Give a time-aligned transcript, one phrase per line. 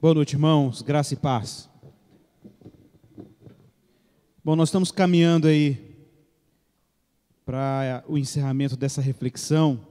[0.00, 0.80] Boa noite, irmãos.
[0.80, 1.68] Graça e paz.
[4.42, 5.94] Bom, nós estamos caminhando aí
[7.44, 9.86] para o encerramento dessa reflexão.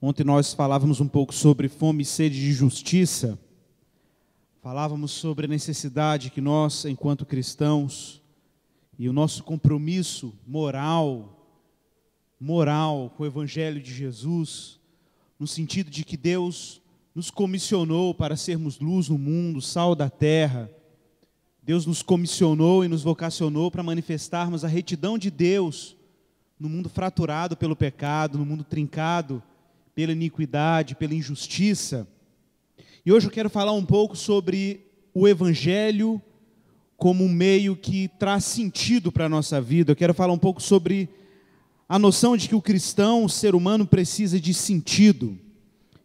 [0.00, 3.36] Ontem nós falávamos um pouco sobre fome e sede de justiça.
[4.62, 8.22] Falávamos sobre a necessidade que nós, enquanto cristãos,
[8.96, 11.44] e o nosso compromisso moral,
[12.38, 14.78] moral com o evangelho de Jesus,
[15.40, 16.79] no sentido de que Deus
[17.14, 20.70] nos comissionou para sermos luz no mundo, sal da terra.
[21.62, 25.96] Deus nos comissionou e nos vocacionou para manifestarmos a retidão de Deus
[26.58, 29.42] no mundo fraturado pelo pecado, no mundo trincado
[29.94, 32.06] pela iniquidade, pela injustiça.
[33.04, 36.22] E hoje eu quero falar um pouco sobre o Evangelho
[36.96, 39.92] como um meio que traz sentido para a nossa vida.
[39.92, 41.08] Eu quero falar um pouco sobre
[41.88, 45.38] a noção de que o cristão, o ser humano, precisa de sentido.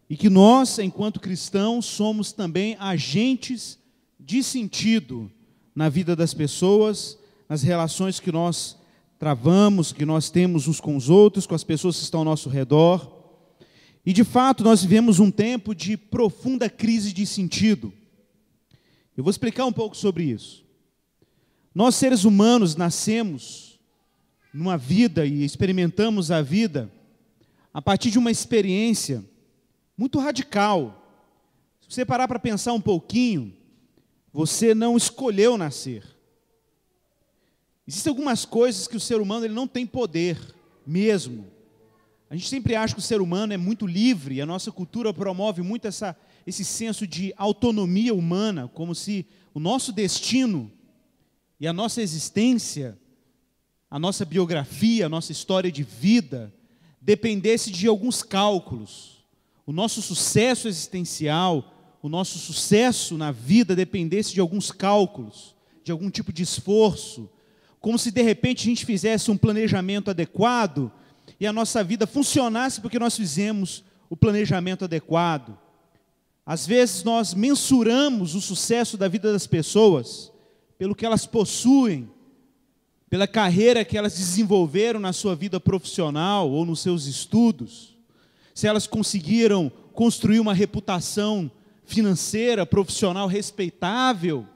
[0.08, 3.78] E que nós, enquanto cristãos, somos também agentes
[4.18, 5.30] de sentido
[5.74, 8.76] na vida das pessoas, nas relações que nós
[9.18, 12.48] travamos, que nós temos uns com os outros, com as pessoas que estão ao nosso
[12.48, 13.12] redor.
[14.04, 17.92] E de fato, nós vivemos um tempo de profunda crise de sentido.
[19.16, 20.64] Eu vou explicar um pouco sobre isso.
[21.74, 23.80] Nós, seres humanos, nascemos
[24.52, 26.90] numa vida e experimentamos a vida
[27.72, 29.24] a partir de uma experiência
[29.96, 31.02] muito radical.
[31.80, 33.54] Se você parar para pensar um pouquinho,
[34.32, 36.04] você não escolheu nascer.
[37.86, 40.38] Existem algumas coisas que o ser humano ele não tem poder
[40.86, 41.46] mesmo.
[42.28, 45.62] A gente sempre acha que o ser humano é muito livre, a nossa cultura promove
[45.62, 50.70] muito essa, esse senso de autonomia humana, como se o nosso destino
[51.60, 52.98] e a nossa existência,
[53.88, 56.52] a nossa biografia, a nossa história de vida,
[57.00, 59.15] dependesse de alguns cálculos
[59.66, 66.08] o nosso sucesso existencial, o nosso sucesso na vida dependesse de alguns cálculos, de algum
[66.08, 67.28] tipo de esforço,
[67.80, 70.90] como se de repente a gente fizesse um planejamento adequado
[71.40, 75.58] e a nossa vida funcionasse porque nós fizemos o planejamento adequado.
[76.44, 80.32] Às vezes nós mensuramos o sucesso da vida das pessoas
[80.78, 82.08] pelo que elas possuem,
[83.10, 87.95] pela carreira que elas desenvolveram na sua vida profissional ou nos seus estudos
[88.56, 91.50] se elas conseguiram construir uma reputação
[91.84, 94.46] financeira, profissional respeitável,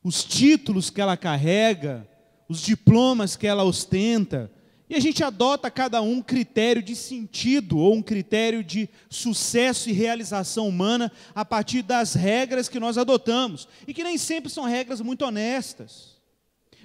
[0.00, 2.08] os títulos que ela carrega,
[2.48, 4.48] os diplomas que ela ostenta,
[4.88, 9.92] e a gente adota cada um critério de sentido ou um critério de sucesso e
[9.92, 15.00] realização humana a partir das regras que nós adotamos, e que nem sempre são regras
[15.00, 16.12] muito honestas.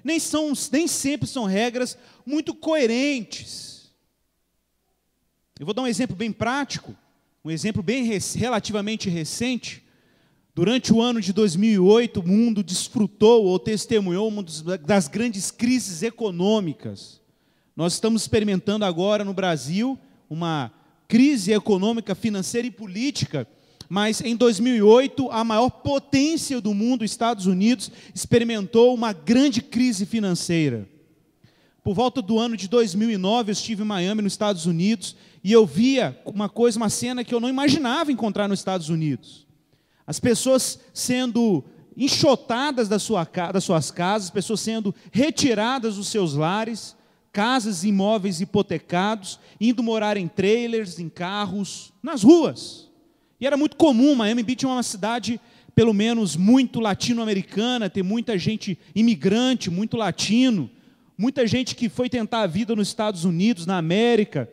[0.03, 1.95] Nem, são, nem sempre são regras
[2.25, 3.76] muito coerentes.
[5.59, 6.95] Eu vou dar um exemplo bem prático,
[7.43, 8.03] um exemplo bem
[8.35, 9.83] relativamente recente.
[10.53, 14.43] Durante o ano de 2008, o mundo desfrutou ou testemunhou uma
[14.85, 17.19] das grandes crises econômicas.
[17.75, 19.97] Nós estamos experimentando agora no Brasil
[20.29, 20.71] uma
[21.07, 23.47] crise econômica, financeira e política,
[23.89, 30.87] mas em 2008, a maior potência do mundo, Estados Unidos, experimentou uma grande crise financeira.
[31.83, 35.15] Por volta do ano de 2009, eu estive em Miami, nos Estados Unidos,
[35.47, 39.47] e eu via uma coisa, uma cena que eu não imaginava encontrar nos Estados Unidos.
[40.05, 41.63] As pessoas sendo
[41.95, 46.97] enxotadas da sua, das suas casas, pessoas sendo retiradas dos seus lares,
[47.31, 52.91] casas e imóveis hipotecados, indo morar em trailers, em carros, nas ruas.
[53.39, 55.39] E era muito comum, Miami Beach é uma cidade,
[55.73, 60.69] pelo menos, muito latino-americana, tem muita gente imigrante, muito latino.
[61.17, 64.49] Muita gente que foi tentar a vida nos Estados Unidos, na América,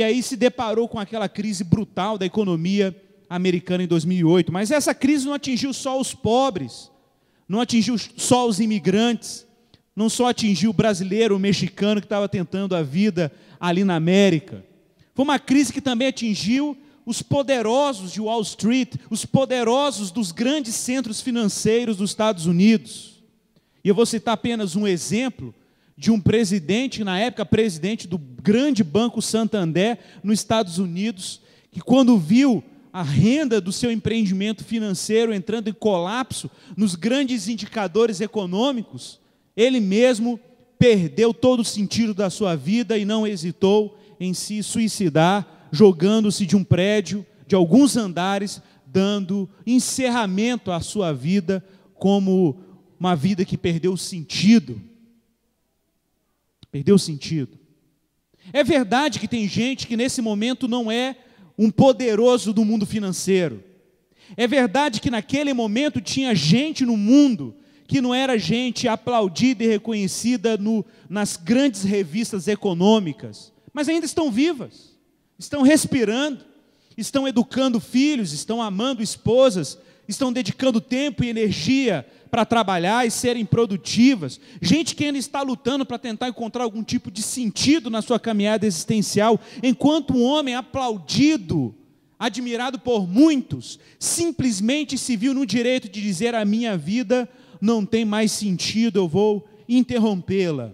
[0.00, 2.94] e aí se deparou com aquela crise brutal da economia
[3.28, 4.52] americana em 2008.
[4.52, 6.90] Mas essa crise não atingiu só os pobres,
[7.48, 9.46] não atingiu só os imigrantes,
[9.94, 14.64] não só atingiu o brasileiro, o mexicano que estava tentando a vida ali na América.
[15.14, 16.76] Foi uma crise que também atingiu
[17.06, 23.22] os poderosos de Wall Street, os poderosos dos grandes centros financeiros dos Estados Unidos.
[23.82, 25.54] E eu vou citar apenas um exemplo
[25.96, 31.40] de um presidente, na época presidente do grande banco Santander, nos Estados Unidos,
[31.70, 32.62] que quando viu
[32.92, 39.20] a renda do seu empreendimento financeiro entrando em colapso nos grandes indicadores econômicos,
[39.56, 40.38] ele mesmo
[40.78, 46.56] perdeu todo o sentido da sua vida e não hesitou em se suicidar, jogando-se de
[46.56, 51.64] um prédio de alguns andares, dando encerramento à sua vida
[51.94, 52.58] como
[52.98, 54.80] uma vida que perdeu o sentido.
[56.76, 57.58] Perdeu o sentido.
[58.52, 61.16] É verdade que tem gente que nesse momento não é
[61.56, 63.64] um poderoso do mundo financeiro.
[64.36, 67.56] É verdade que naquele momento tinha gente no mundo
[67.88, 74.30] que não era gente aplaudida e reconhecida no, nas grandes revistas econômicas, mas ainda estão
[74.30, 74.94] vivas,
[75.38, 76.44] estão respirando,
[76.94, 79.78] estão educando filhos, estão amando esposas,
[80.08, 85.86] estão dedicando tempo e energia para trabalhar e serem produtivas, gente que ainda está lutando
[85.86, 91.74] para tentar encontrar algum tipo de sentido na sua caminhada existencial, enquanto um homem aplaudido,
[92.18, 97.28] admirado por muitos, simplesmente se viu no direito de dizer: a minha vida
[97.60, 100.72] não tem mais sentido, eu vou interrompê-la.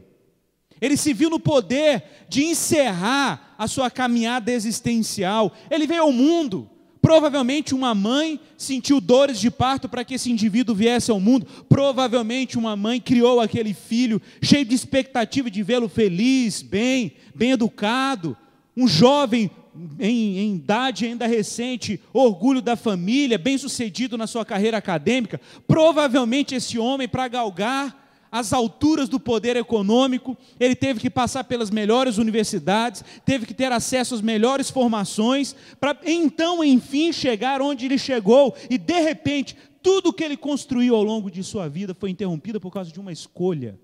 [0.81, 5.53] Ele se viu no poder de encerrar a sua caminhada existencial.
[5.71, 6.69] Ele veio ao mundo.
[7.03, 11.45] Provavelmente uma mãe sentiu dores de parto para que esse indivíduo viesse ao mundo.
[11.69, 18.37] Provavelmente uma mãe criou aquele filho cheio de expectativa de vê-lo feliz, bem, bem educado.
[18.77, 19.51] Um jovem
[19.99, 26.55] em, em, idade ainda recente, orgulho da família, bem sucedido na sua carreira acadêmica, provavelmente
[26.55, 28.02] esse homem, para galgar
[28.33, 33.71] as alturas do poder econômico, ele teve que passar pelas melhores universidades, teve que ter
[33.71, 40.13] acesso às melhores formações, para então, enfim, chegar onde ele chegou, e de repente, tudo
[40.13, 43.79] que ele construiu ao longo de sua vida foi interrompido por causa de uma escolha.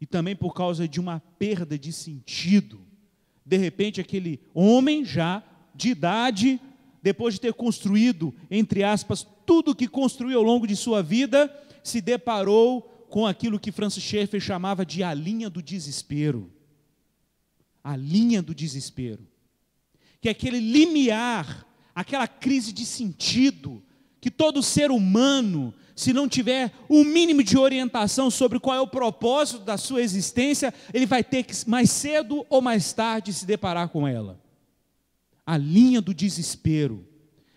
[0.00, 2.88] E também por causa de uma perda de sentido
[3.48, 5.42] de repente, aquele homem já
[5.74, 6.60] de idade,
[7.02, 11.50] depois de ter construído, entre aspas, tudo que construiu ao longo de sua vida,
[11.88, 16.52] se deparou com aquilo que Francis Schaeffer chamava de a linha do desespero.
[17.82, 19.26] A linha do desespero.
[20.20, 23.82] Que é aquele limiar, aquela crise de sentido
[24.20, 28.80] que todo ser humano se não tiver o um mínimo de orientação sobre qual é
[28.80, 33.44] o propósito da sua existência, ele vai ter que, mais cedo ou mais tarde, se
[33.44, 34.40] deparar com ela.
[35.44, 37.04] A linha do desespero,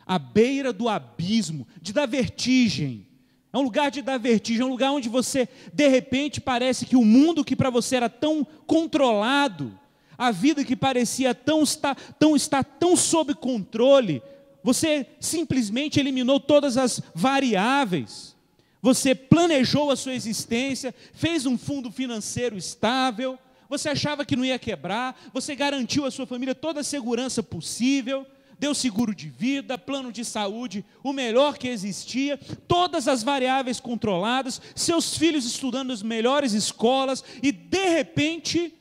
[0.08, 3.06] a beira do abismo, de dar vertigem.
[3.54, 6.96] É um lugar de dar vertigem, é um lugar onde você, de repente, parece que
[6.96, 9.78] o mundo que para você era tão controlado,
[10.18, 14.22] a vida que parecia tão estar tão, está tão sob controle,
[14.64, 18.36] você simplesmente eliminou todas as variáveis.
[18.82, 23.38] Você planejou a sua existência, fez um fundo financeiro estável,
[23.70, 28.26] você achava que não ia quebrar, você garantiu à sua família toda a segurança possível,
[28.62, 32.38] deu seguro de vida, plano de saúde, o melhor que existia,
[32.68, 38.72] todas as variáveis controladas, seus filhos estudando nas melhores escolas, e de repente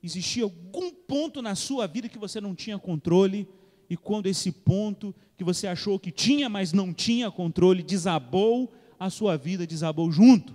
[0.00, 3.48] existia algum ponto na sua vida que você não tinha controle
[3.90, 9.10] e quando esse ponto que você achou que tinha, mas não tinha controle, desabou, a
[9.10, 10.54] sua vida desabou junto.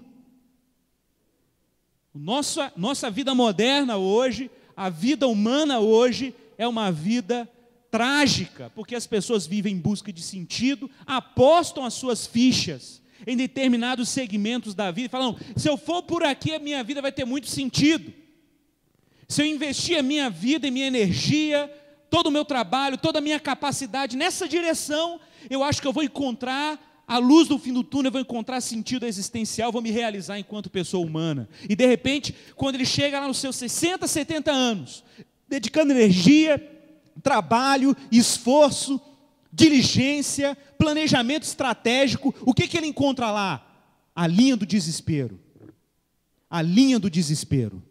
[2.15, 7.49] Nossa, nossa vida moderna hoje, a vida humana hoje, é uma vida
[7.91, 14.09] trágica, porque as pessoas vivem em busca de sentido, apostam as suas fichas em determinados
[14.09, 17.47] segmentos da vida falam: se eu for por aqui, a minha vida vai ter muito
[17.47, 18.11] sentido.
[19.27, 21.71] Se eu investir a minha vida e minha energia
[22.09, 26.03] todo o meu trabalho, toda a minha capacidade nessa direção, eu acho que eu vou
[26.03, 30.37] encontrar a luz do fim do túnel, eu vou encontrar sentido existencial, vou me realizar
[30.37, 31.47] enquanto pessoa humana.
[31.69, 35.03] E de repente, quando ele chega lá nos seus 60, 70 anos,
[35.47, 36.80] dedicando energia,
[37.21, 38.99] trabalho, esforço,
[39.51, 43.67] diligência, planejamento estratégico, o que, que ele encontra lá?
[44.15, 45.39] A linha do desespero.
[46.49, 47.81] A linha do desespero.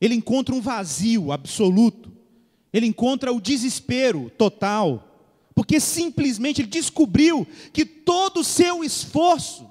[0.00, 2.12] Ele encontra um vazio absoluto
[2.72, 5.08] ele encontra o desespero total,
[5.54, 9.68] porque simplesmente ele descobriu que todo o seu esforço,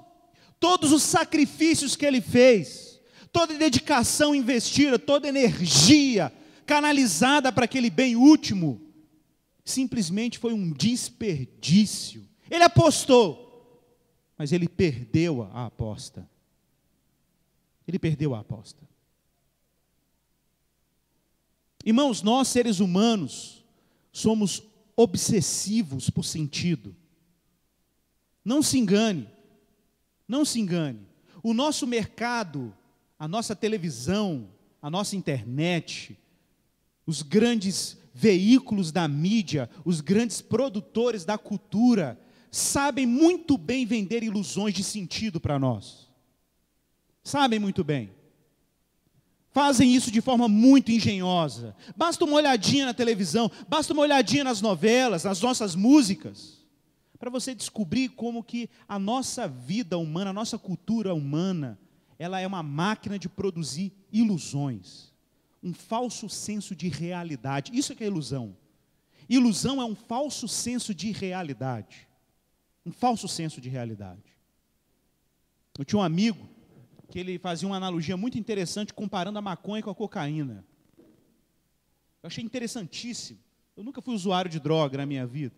[0.59, 2.99] todos os sacrifícios que ele fez,
[3.31, 6.31] toda dedicação investida, toda energia
[6.65, 8.79] canalizada para aquele bem último,
[9.71, 12.27] simplesmente foi um desperdício.
[12.49, 13.83] Ele apostou,
[14.37, 16.29] mas ele perdeu a aposta.
[17.87, 18.87] Ele perdeu a aposta.
[21.85, 23.63] Irmãos, nós seres humanos
[24.11, 24.63] somos
[24.95, 26.95] obsessivos por sentido.
[28.43, 29.27] Não se engane,
[30.27, 31.07] não se engane.
[31.43, 32.75] O nosso mercado,
[33.17, 34.49] a nossa televisão,
[34.81, 36.17] a nossa internet,
[37.05, 44.73] os grandes veículos da mídia, os grandes produtores da cultura, sabem muito bem vender ilusões
[44.73, 46.09] de sentido para nós.
[47.23, 48.11] Sabem muito bem
[49.51, 51.75] fazem isso de forma muito engenhosa.
[51.95, 56.65] Basta uma olhadinha na televisão, basta uma olhadinha nas novelas, nas nossas músicas,
[57.19, 61.77] para você descobrir como que a nossa vida humana, a nossa cultura humana,
[62.17, 65.10] ela é uma máquina de produzir ilusões,
[65.63, 67.71] um falso senso de realidade.
[67.73, 68.57] Isso é que é ilusão.
[69.29, 72.07] Ilusão é um falso senso de realidade.
[72.85, 74.35] Um falso senso de realidade.
[75.77, 76.49] Eu tinha um amigo
[77.09, 80.65] que ele fazia uma analogia muito interessante comparando a maconha com a cocaína.
[82.23, 83.39] Eu achei interessantíssimo.
[83.75, 85.55] Eu nunca fui usuário de droga na minha vida.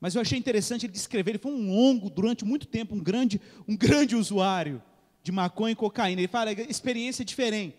[0.00, 3.38] Mas eu achei interessante ele descrever, ele foi um longo, durante muito tempo, um grande,
[3.68, 4.82] um grande usuário
[5.22, 6.22] de maconha e cocaína.
[6.22, 7.76] Ele fala, experiência diferente.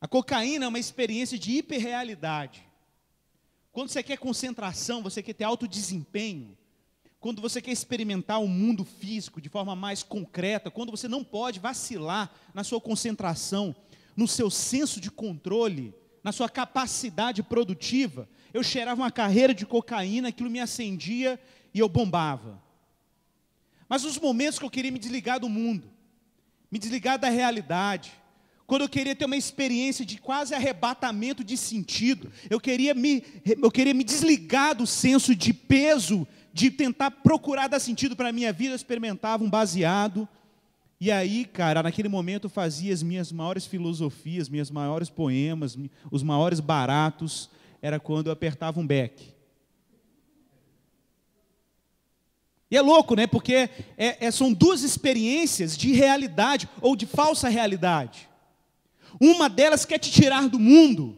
[0.00, 2.64] A cocaína é uma experiência de hiperrealidade.
[3.72, 6.56] Quando você quer concentração, você quer ter alto desempenho,
[7.20, 11.58] quando você quer experimentar o mundo físico de forma mais concreta, quando você não pode
[11.58, 13.74] vacilar na sua concentração,
[14.16, 20.28] no seu senso de controle, na sua capacidade produtiva, eu cheirava uma carreira de cocaína,
[20.28, 21.40] aquilo me acendia
[21.74, 22.62] e eu bombava.
[23.88, 25.90] Mas os momentos que eu queria me desligar do mundo,
[26.70, 28.12] me desligar da realidade,
[28.68, 33.70] quando eu queria ter uma experiência de quase arrebatamento de sentido, eu queria me, eu
[33.70, 38.52] queria me desligar do senso de peso, de tentar procurar dar sentido para a minha
[38.52, 40.28] vida, eu experimentava um baseado,
[41.00, 45.78] e aí, cara, naquele momento eu fazia as minhas maiores filosofias, minhas maiores poemas,
[46.10, 47.48] os maiores baratos,
[47.80, 49.32] era quando eu apertava um beck.
[52.70, 53.26] E é louco, né?
[53.26, 58.27] Porque é, é, são duas experiências de realidade ou de falsa realidade.
[59.20, 61.16] Uma delas quer te tirar do mundo,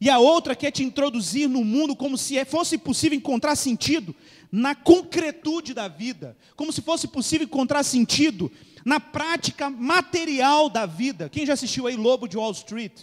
[0.00, 4.14] e a outra quer te introduzir no mundo como se fosse possível encontrar sentido
[4.50, 8.50] na concretude da vida, como se fosse possível encontrar sentido
[8.84, 11.28] na prática material da vida.
[11.28, 13.02] Quem já assistiu aí Lobo de Wall Street?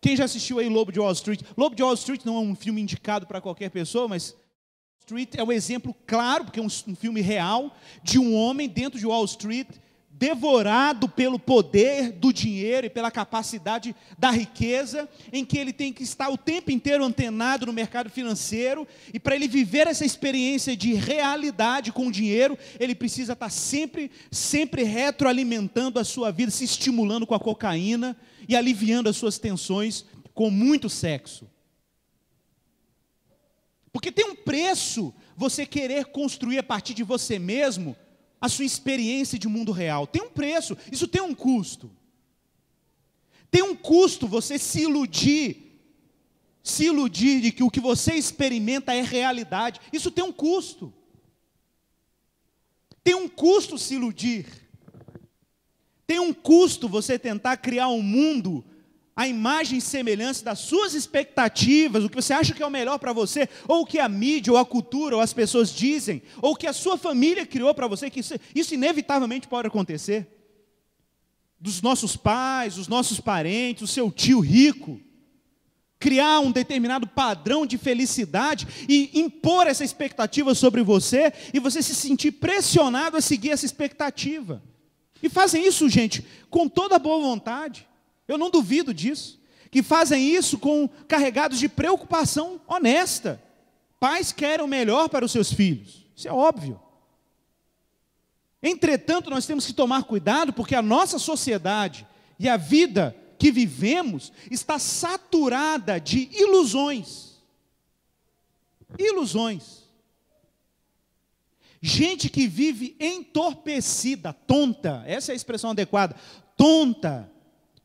[0.00, 1.40] Quem já assistiu aí Lobo de Wall Street?
[1.56, 4.36] Lobo de Wall Street não é um filme indicado para qualquer pessoa, mas
[5.00, 8.98] Street é um exemplo claro, porque é um, um filme real, de um homem dentro
[8.98, 9.68] de Wall Street
[10.16, 16.04] devorado pelo poder do dinheiro e pela capacidade da riqueza, em que ele tem que
[16.04, 20.94] estar o tempo inteiro antenado no mercado financeiro, e para ele viver essa experiência de
[20.94, 27.26] realidade com o dinheiro, ele precisa estar sempre, sempre retroalimentando a sua vida, se estimulando
[27.26, 28.16] com a cocaína
[28.48, 31.50] e aliviando as suas tensões com muito sexo.
[33.92, 37.96] Porque tem um preço você querer construir a partir de você mesmo
[38.44, 40.06] a sua experiência de mundo real.
[40.06, 41.90] Tem um preço, isso tem um custo.
[43.50, 45.80] Tem um custo você se iludir,
[46.62, 49.80] se iludir de que o que você experimenta é realidade.
[49.90, 50.92] Isso tem um custo.
[53.02, 54.44] Tem um custo se iludir.
[56.06, 58.62] Tem um custo você tentar criar um mundo
[59.16, 62.98] a imagem e semelhança das suas expectativas, o que você acha que é o melhor
[62.98, 66.52] para você, ou o que a mídia, ou a cultura, ou as pessoas dizem, ou
[66.52, 70.26] o que a sua família criou para você, que isso, isso, inevitavelmente pode acontecer.
[71.60, 75.00] Dos nossos pais, dos nossos parentes, o seu tio rico,
[76.00, 81.94] criar um determinado padrão de felicidade e impor essa expectativa sobre você, e você se
[81.94, 84.60] sentir pressionado a seguir essa expectativa.
[85.22, 87.86] E fazem isso, gente, com toda boa vontade.
[88.26, 89.40] Eu não duvido disso.
[89.70, 93.42] Que fazem isso com carregados de preocupação honesta.
[93.98, 96.06] Pais querem o melhor para os seus filhos.
[96.14, 96.80] Isso é óbvio.
[98.62, 102.06] Entretanto, nós temos que tomar cuidado porque a nossa sociedade
[102.38, 107.34] e a vida que vivemos está saturada de ilusões.
[108.98, 109.84] Ilusões.
[111.82, 116.16] Gente que vive entorpecida, tonta, essa é a expressão adequada,
[116.56, 117.30] tonta,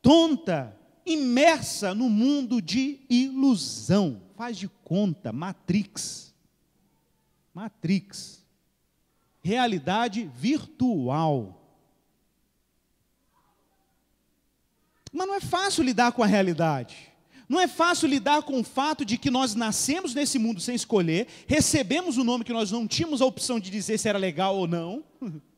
[0.01, 4.21] tonta, imersa no mundo de ilusão.
[4.35, 6.33] Faz de conta, Matrix.
[7.53, 8.45] Matrix.
[9.41, 11.59] Realidade virtual.
[15.11, 17.09] Mas não é fácil lidar com a realidade.
[17.47, 21.27] Não é fácil lidar com o fato de que nós nascemos nesse mundo sem escolher,
[21.47, 24.55] recebemos o um nome que nós não tínhamos a opção de dizer se era legal
[24.55, 25.03] ou não.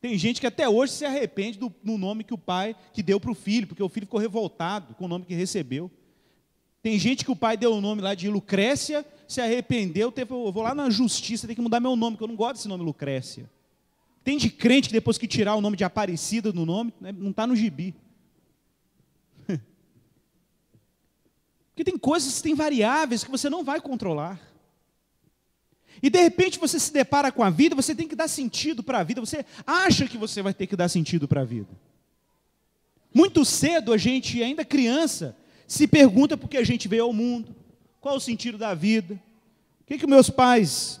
[0.00, 3.18] Tem gente que até hoje se arrepende do, do nome que o pai que deu
[3.18, 5.90] para o filho, porque o filho ficou revoltado com o nome que recebeu.
[6.80, 10.52] Tem gente que o pai deu o nome lá de Lucrécia, se arrependeu, teve, eu
[10.52, 12.84] vou lá na justiça, tem que mudar meu nome, porque eu não gosto desse nome
[12.84, 13.50] Lucrécia.
[14.22, 17.30] Tem de crente que depois que tirar o nome de Aparecida no nome, né, não
[17.30, 17.94] está no gibi.
[21.70, 24.40] Porque tem coisas, tem variáveis que você não vai controlar.
[26.02, 29.00] E de repente você se depara com a vida, você tem que dar sentido para
[29.00, 31.68] a vida, você acha que você vai ter que dar sentido para a vida.
[33.12, 35.36] Muito cedo a gente, ainda criança,
[35.66, 37.54] se pergunta por que a gente veio ao mundo,
[38.00, 39.20] qual o sentido da vida,
[39.80, 41.00] o que, que meus pais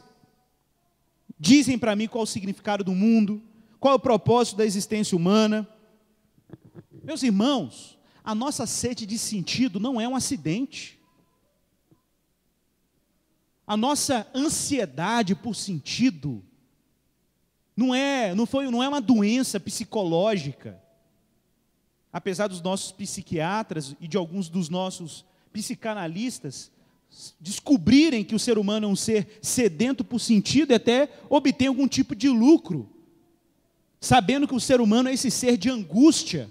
[1.38, 3.40] dizem para mim qual o significado do mundo,
[3.78, 5.68] qual é o propósito da existência humana.
[7.04, 10.97] Meus irmãos, a nossa sede de sentido não é um acidente.
[13.68, 16.42] A nossa ansiedade por sentido
[17.76, 20.82] não é, não foi, não é uma doença psicológica.
[22.10, 25.22] Apesar dos nossos psiquiatras e de alguns dos nossos
[25.52, 26.72] psicanalistas
[27.38, 31.86] descobrirem que o ser humano é um ser sedento por sentido e até obter algum
[31.86, 32.88] tipo de lucro,
[34.00, 36.50] sabendo que o ser humano é esse ser de angústia,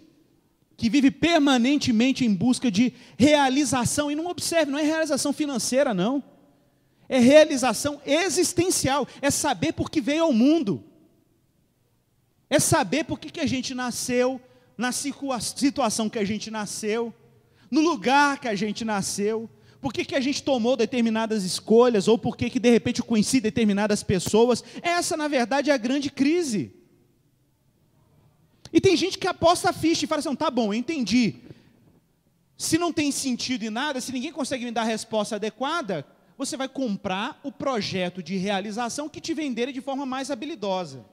[0.75, 6.23] que vive permanentemente em busca de realização, e não observe, não é realização financeira, não,
[7.09, 10.83] é realização existencial, é saber por que veio ao mundo.
[12.49, 14.41] É saber por que, que a gente nasceu,
[14.77, 17.13] na situação que a gente nasceu,
[17.69, 19.49] no lugar que a gente nasceu,
[19.81, 23.05] por que, que a gente tomou determinadas escolhas, ou por que, que de repente eu
[23.05, 24.63] conheci determinadas pessoas.
[24.81, 26.73] Essa, na verdade, é a grande crise.
[28.71, 31.35] E tem gente que aposta a ficha e fala assim: tá bom, entendi.
[32.57, 36.05] Se não tem sentido em nada, se ninguém consegue me dar a resposta adequada,
[36.37, 41.03] você vai comprar o projeto de realização que te venderem de forma mais habilidosa.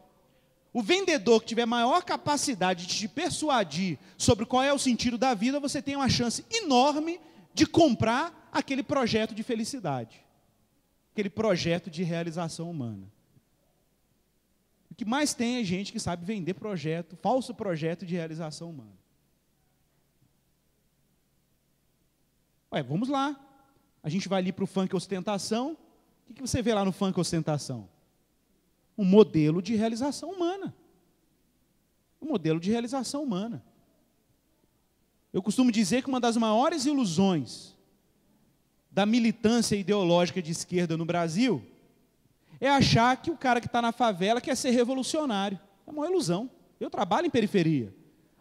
[0.72, 5.32] O vendedor que tiver maior capacidade de te persuadir sobre qual é o sentido da
[5.32, 7.20] vida, você tem uma chance enorme
[7.54, 10.20] de comprar aquele projeto de felicidade,
[11.12, 13.10] aquele projeto de realização humana.
[14.90, 18.98] O que mais tem é gente que sabe vender projeto, falso projeto de realização humana.
[22.72, 23.40] Ué, vamos lá.
[24.04, 25.76] A gente vai ali para o funk ostentação.
[26.30, 27.88] O que você vê lá no funk ostentação?
[28.96, 30.74] um modelo de realização humana.
[32.20, 33.62] Um modelo de realização humana.
[35.32, 37.74] Eu costumo dizer que uma das maiores ilusões
[38.90, 41.64] da militância ideológica de esquerda no Brasil
[42.60, 45.58] é achar que o cara que está na favela quer ser revolucionário.
[45.86, 46.48] É uma ilusão.
[46.78, 47.92] Eu trabalho em periferia,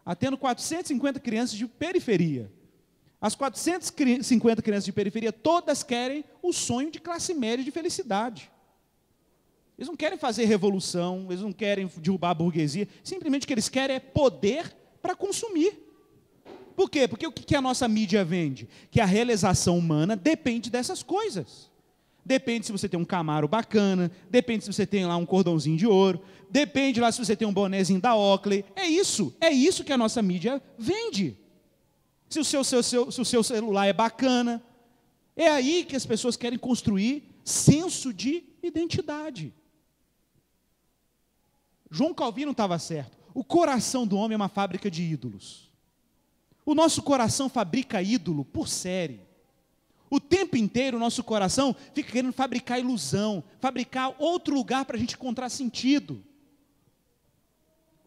[0.05, 2.51] atendo 450 crianças de periferia.
[3.23, 8.51] As 450 crianças de periferia, todas querem o sonho de classe média de felicidade.
[9.77, 13.69] Eles não querem fazer revolução, eles não querem derrubar a burguesia, simplesmente o que eles
[13.69, 15.71] querem é poder para consumir.
[16.75, 17.07] Por quê?
[17.07, 18.67] Porque o que a nossa mídia vende?
[18.91, 21.71] Que a realização humana depende dessas coisas.
[22.25, 25.87] Depende se você tem um camaro bacana, depende se você tem lá um cordãozinho de
[25.87, 28.65] ouro, depende lá se você tem um bonézinho da Oakley.
[28.75, 31.37] É isso, é isso que a nossa mídia vende.
[32.33, 34.59] Se o seu, seu, seu, se o seu celular é bacana,
[35.35, 39.53] é aí que as pessoas querem construir senso de identidade.
[41.91, 43.15] João Calvino estava certo.
[43.35, 45.69] O coração do homem é uma fábrica de ídolos.
[46.65, 49.21] O nosso coração fabrica ídolo por série.
[50.09, 54.99] O tempo inteiro o nosso coração fica querendo fabricar ilusão, fabricar outro lugar para a
[54.99, 56.23] gente encontrar sentido.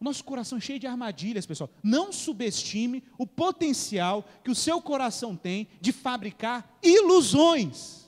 [0.00, 1.70] O nosso coração é cheio de armadilhas, pessoal.
[1.82, 8.06] Não subestime o potencial que o seu coração tem de fabricar ilusões.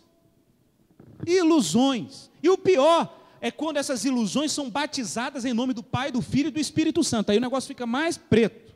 [1.27, 2.31] Ilusões.
[2.43, 6.49] E o pior é quando essas ilusões são batizadas em nome do Pai, do Filho
[6.49, 7.31] e do Espírito Santo.
[7.31, 8.75] Aí o negócio fica mais preto,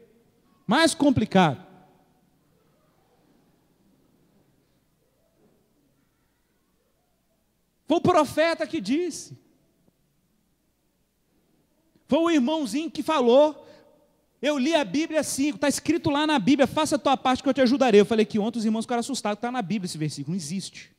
[0.67, 1.67] mais complicado.
[7.87, 9.42] Foi o profeta que disse.
[12.13, 13.67] Foi o irmãozinho que falou.
[14.43, 17.49] Eu li a Bíblia assim, está escrito lá na Bíblia, faça a tua parte que
[17.49, 18.03] eu te ajudarei.
[18.03, 20.95] Eu falei que ontem os irmãos ficaram assustados, está na Bíblia esse versículo, não existe.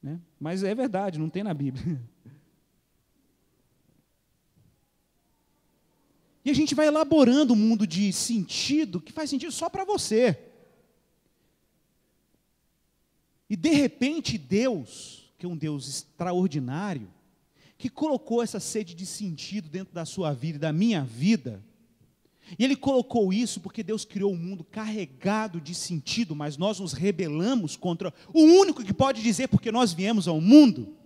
[0.00, 0.20] Né?
[0.38, 2.00] Mas é verdade, não tem na Bíblia.
[6.44, 10.38] E a gente vai elaborando um mundo de sentido que faz sentido só para você.
[13.50, 17.12] E de repente Deus, que é um Deus extraordinário,
[17.78, 21.64] que colocou essa sede de sentido dentro da sua vida e da minha vida,
[22.58, 26.92] e Ele colocou isso porque Deus criou um mundo carregado de sentido, mas nós nos
[26.92, 30.96] rebelamos contra o único que pode dizer porque nós viemos ao mundo.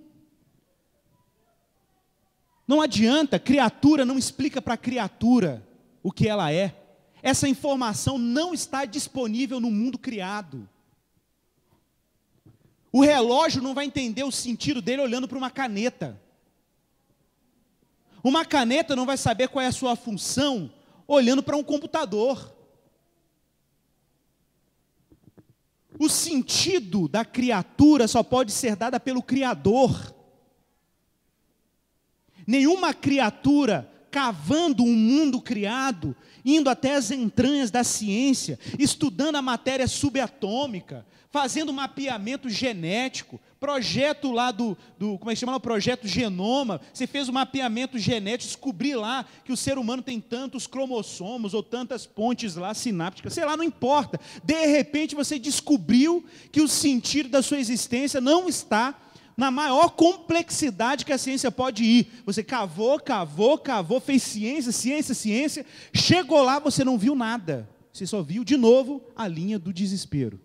[2.66, 5.66] Não adianta, criatura não explica para a criatura
[6.02, 6.76] o que ela é.
[7.22, 10.68] Essa informação não está disponível no mundo criado.
[12.92, 16.20] O relógio não vai entender o sentido dele olhando para uma caneta.
[18.22, 20.70] Uma caneta não vai saber qual é a sua função
[21.06, 22.54] olhando para um computador.
[25.98, 30.14] O sentido da criatura só pode ser dada pelo Criador.
[32.46, 39.88] Nenhuma criatura cavando um mundo criado, indo até as entranhas da ciência, estudando a matéria
[39.88, 45.54] subatômica, fazendo mapeamento genético, projeto lá do, do como é que chama?
[45.54, 46.80] O projeto Genoma.
[46.92, 51.62] Você fez o mapeamento genético, descobrir lá que o ser humano tem tantos cromossomos ou
[51.62, 54.18] tantas pontes lá sinápticas, sei lá, não importa.
[54.42, 58.98] De repente você descobriu que o sentido da sua existência não está
[59.36, 62.08] na maior complexidade que a ciência pode ir.
[62.26, 67.70] Você cavou, cavou, cavou, fez ciência, ciência, ciência, chegou lá, você não viu nada.
[67.92, 70.40] Você só viu de novo a linha do desespero.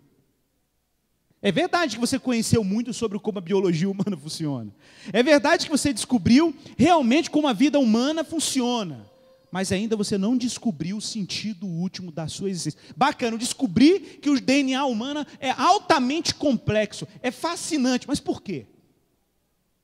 [1.40, 4.74] É verdade que você conheceu muito sobre como a biologia humana funciona.
[5.12, 9.08] É verdade que você descobriu realmente como a vida humana funciona.
[9.50, 12.78] Mas ainda você não descobriu o sentido último da sua existência.
[12.94, 18.06] Bacana, descobrir que o DNA humano é altamente complexo, é fascinante.
[18.06, 18.66] Mas por quê?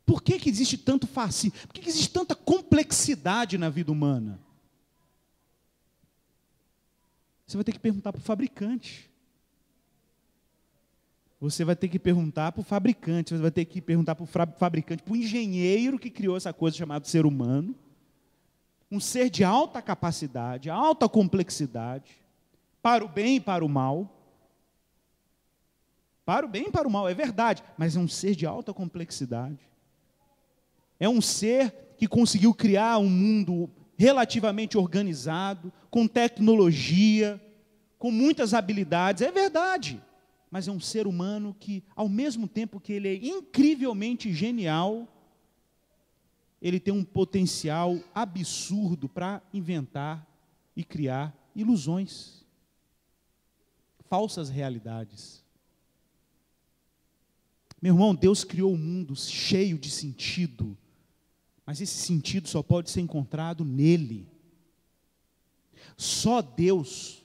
[0.04, 1.56] Por que, que existe tanto fascínio?
[1.66, 4.38] Por que, que existe tanta complexidade na vida humana?
[7.46, 9.10] Você vai ter que perguntar para o fabricante.
[11.44, 14.26] Você vai ter que perguntar para o fabricante, você vai ter que perguntar para o
[14.56, 17.74] fabricante, para o engenheiro que criou essa coisa chamada ser humano.
[18.90, 22.12] Um ser de alta capacidade, alta complexidade,
[22.80, 24.10] para o bem e para o mal.
[26.24, 28.72] Para o bem e para o mal, é verdade, mas é um ser de alta
[28.72, 29.60] complexidade.
[30.98, 37.38] É um ser que conseguiu criar um mundo relativamente organizado, com tecnologia,
[37.98, 40.00] com muitas habilidades, é verdade
[40.54, 45.08] mas é um ser humano que, ao mesmo tempo que ele é incrivelmente genial,
[46.62, 50.24] ele tem um potencial absurdo para inventar
[50.76, 52.46] e criar ilusões,
[54.08, 55.42] falsas realidades.
[57.82, 60.78] Meu irmão, Deus criou o um mundo cheio de sentido,
[61.66, 64.28] mas esse sentido só pode ser encontrado nele.
[65.96, 67.24] Só Deus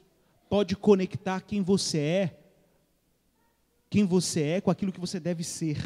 [0.49, 2.38] pode conectar quem você é
[3.89, 5.77] quem você é com aquilo que você deve ser.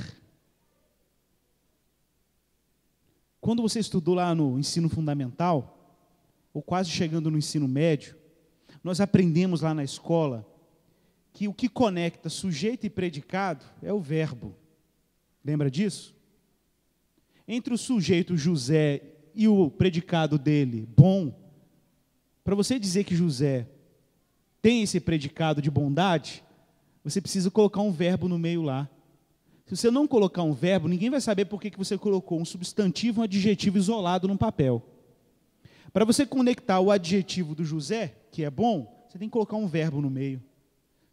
[3.39, 5.79] Quando você estudou lá no ensino fundamental,
[6.53, 8.15] ou quase chegando no ensino médio,
[8.83, 10.47] nós aprendemos lá na escola
[11.31, 14.55] que o que conecta sujeito e predicado é o verbo.
[15.43, 16.15] Lembra disso?
[17.47, 19.01] Entre o sujeito José
[19.33, 21.33] e o predicado dele, bom,
[22.43, 23.67] para você dizer que José
[24.61, 26.42] tem esse predicado de bondade,
[27.03, 28.89] você precisa colocar um verbo no meio lá.
[29.65, 33.21] Se você não colocar um verbo, ninguém vai saber por que você colocou um substantivo
[33.21, 34.81] um adjetivo isolado num papel.
[35.91, 39.67] Para você conectar o adjetivo do José, que é bom, você tem que colocar um
[39.67, 40.41] verbo no meio.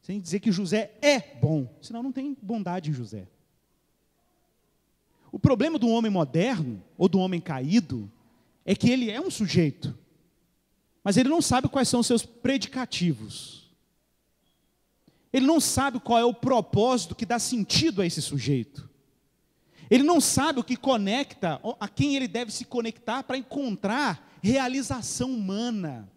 [0.00, 3.28] Você tem que dizer que José é bom, senão não tem bondade em José.
[5.30, 8.10] O problema do homem moderno, ou do homem caído,
[8.64, 9.96] é que ele é um sujeito,
[11.04, 13.59] mas ele não sabe quais são os seus predicativos.
[15.32, 18.88] Ele não sabe qual é o propósito que dá sentido a esse sujeito.
[19.88, 25.32] Ele não sabe o que conecta, a quem ele deve se conectar para encontrar realização
[25.32, 26.10] humana.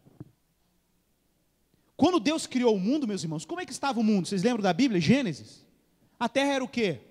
[1.95, 4.27] Quando Deus criou o mundo, meus irmãos, como é que estava o mundo?
[4.27, 5.65] Vocês lembram da Bíblia, Gênesis?
[6.19, 7.01] A terra era o quê?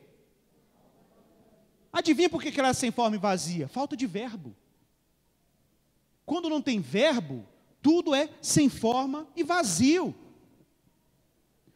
[1.93, 3.69] Adivinha por que ela era sem forma e vazia?
[3.69, 4.55] Falta de verbo.
[6.25, 7.47] Quando não tem verbo,
[7.83, 10.15] tudo é sem forma e vazio.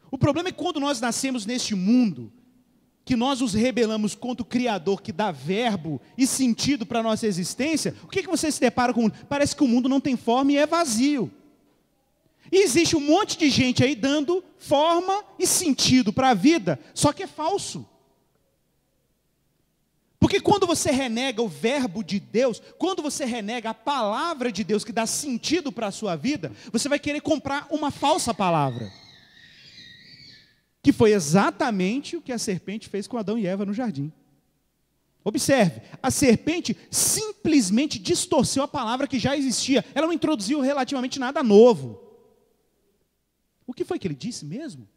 [0.09, 2.31] O problema é que quando nós nascemos neste mundo,
[3.03, 7.25] que nós nos rebelamos contra o Criador que dá verbo e sentido para a nossa
[7.25, 9.09] existência, o que, que você se depara com?
[9.09, 11.31] Parece que o mundo não tem forma e é vazio.
[12.51, 17.11] E existe um monte de gente aí dando forma e sentido para a vida, só
[17.11, 17.85] que é falso.
[20.19, 24.83] Porque quando você renega o verbo de Deus, quando você renega a palavra de Deus
[24.83, 28.91] que dá sentido para a sua vida, você vai querer comprar uma falsa palavra
[30.81, 34.11] que foi exatamente o que a serpente fez com Adão e Eva no jardim.
[35.23, 41.43] Observe, a serpente simplesmente distorceu a palavra que já existia, ela não introduziu relativamente nada
[41.43, 42.01] novo.
[43.65, 44.87] O que foi que ele disse mesmo?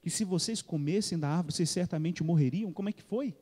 [0.00, 2.72] Que se vocês comessem da árvore, vocês certamente morreriam?
[2.72, 3.34] Como é que foi?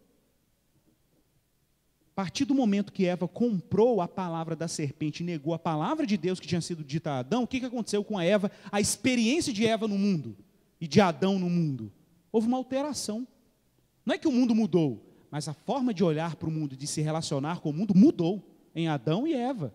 [2.12, 6.06] A partir do momento que Eva comprou a palavra da serpente e negou a palavra
[6.06, 8.80] de Deus que tinha sido dita a Adão, o que aconteceu com a Eva, a
[8.80, 10.34] experiência de Eva no mundo?
[10.82, 11.92] E de Adão no mundo.
[12.32, 13.24] Houve uma alteração.
[14.04, 16.88] Não é que o mundo mudou, mas a forma de olhar para o mundo, de
[16.88, 18.42] se relacionar com o mundo, mudou
[18.74, 19.72] em Adão e Eva.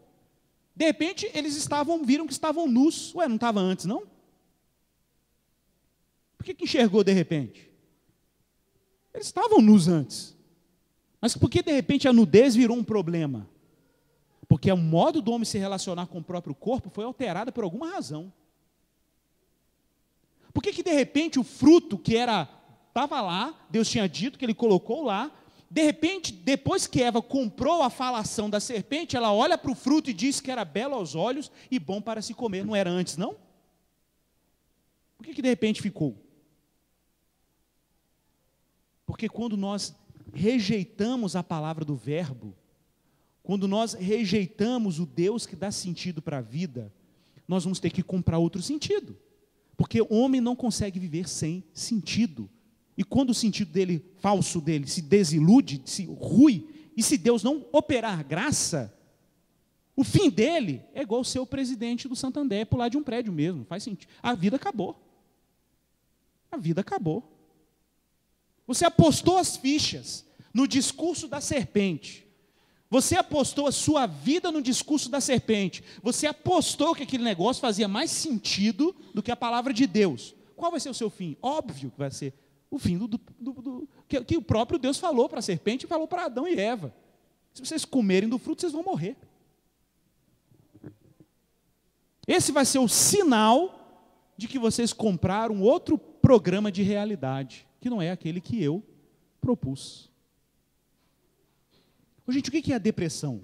[0.76, 3.16] De repente, eles estavam, viram que estavam nus.
[3.16, 4.04] Ué, não estava antes, não?
[6.38, 7.72] Por que, que enxergou de repente?
[9.14, 10.36] Eles estavam nus antes.
[11.22, 13.50] Mas por que de repente a nudez virou um problema?
[14.46, 17.92] Porque o modo do homem se relacionar com o próprio corpo foi alterado por alguma
[17.92, 18.30] razão.
[20.58, 22.50] Por que, que de repente o fruto que era
[22.88, 25.32] estava lá, Deus tinha dito que ele colocou lá,
[25.70, 30.10] de repente, depois que Eva comprou a falação da serpente, ela olha para o fruto
[30.10, 32.66] e diz que era belo aos olhos e bom para se comer.
[32.66, 33.36] Não era antes, não?
[35.16, 36.18] Por que, que de repente ficou?
[39.06, 39.96] Porque quando nós
[40.34, 42.58] rejeitamos a palavra do Verbo,
[43.44, 46.92] quando nós rejeitamos o Deus que dá sentido para a vida,
[47.48, 49.16] nós vamos ter que comprar outro sentido.
[49.78, 52.50] Porque o homem não consegue viver sem sentido.
[52.98, 57.64] E quando o sentido dele, falso dele, se desilude, se rui, e se Deus não
[57.72, 58.92] operar graça,
[59.96, 63.66] o fim dele é igual ser o presidente do Santander, pular de um prédio mesmo,
[63.66, 64.10] faz sentido.
[64.22, 65.00] A vida acabou.
[66.52, 67.32] A vida acabou.
[68.66, 72.27] Você apostou as fichas no discurso da serpente.
[72.90, 75.84] Você apostou a sua vida no discurso da serpente.
[76.02, 80.34] Você apostou que aquele negócio fazia mais sentido do que a palavra de Deus.
[80.56, 81.36] Qual vai ser o seu fim?
[81.42, 82.34] Óbvio que vai ser
[82.72, 85.88] o fim do, do, do que, que, o próprio Deus falou para a serpente e
[85.88, 86.94] falou para Adão e Eva.
[87.54, 89.18] Se vocês comerem do fruto, vocês vão morrer.
[92.28, 93.74] Esse vai ser o sinal
[94.38, 98.84] de que vocês compraram outro programa de realidade, que não é aquele que eu
[99.40, 100.10] propus.
[102.30, 103.42] Gente, o que é a depressão?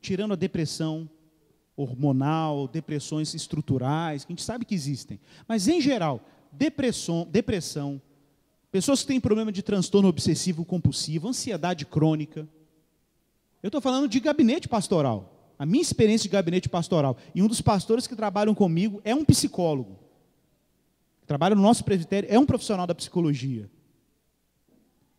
[0.00, 1.08] Tirando a depressão
[1.76, 5.20] hormonal, depressões estruturais, que a gente sabe que existem.
[5.46, 6.20] Mas, em geral,
[6.52, 8.00] depressão, depressão
[8.70, 12.48] pessoas que têm problema de transtorno obsessivo compulsivo, ansiedade crônica.
[13.62, 15.54] Eu estou falando de gabinete pastoral.
[15.58, 17.16] A minha experiência de gabinete pastoral.
[17.34, 20.08] E um dos pastores que trabalham comigo é um psicólogo
[21.28, 23.70] trabalha no nosso presbitério, é um profissional da psicologia.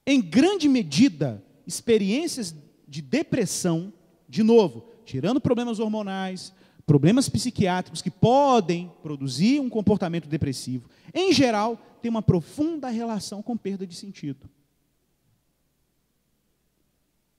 [0.05, 2.53] Em grande medida, experiências
[2.89, 3.93] de depressão,
[4.27, 6.53] de novo, tirando problemas hormonais,
[6.85, 13.55] problemas psiquiátricos que podem produzir um comportamento depressivo, em geral, tem uma profunda relação com
[13.55, 14.49] perda de sentido.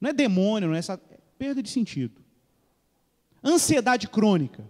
[0.01, 2.23] Não é demônio, não é essa é perda de sentido.
[3.43, 4.65] Ansiedade crônica.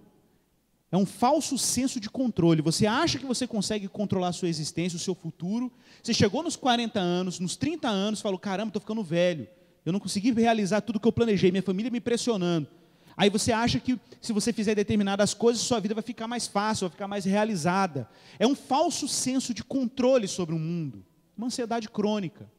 [0.92, 2.62] É um falso senso de controle.
[2.62, 5.70] Você acha que você consegue controlar a sua existência, o seu futuro.
[6.02, 9.46] Você chegou nos 40 anos, nos 30 anos, falou: caramba, estou ficando velho.
[9.84, 12.68] Eu não consegui realizar tudo que eu planejei, minha família me pressionando.
[13.16, 16.86] Aí você acha que se você fizer determinadas coisas, sua vida vai ficar mais fácil,
[16.86, 18.08] vai ficar mais realizada.
[18.38, 21.04] É um falso senso de controle sobre o mundo,
[21.36, 22.50] uma ansiedade crônica.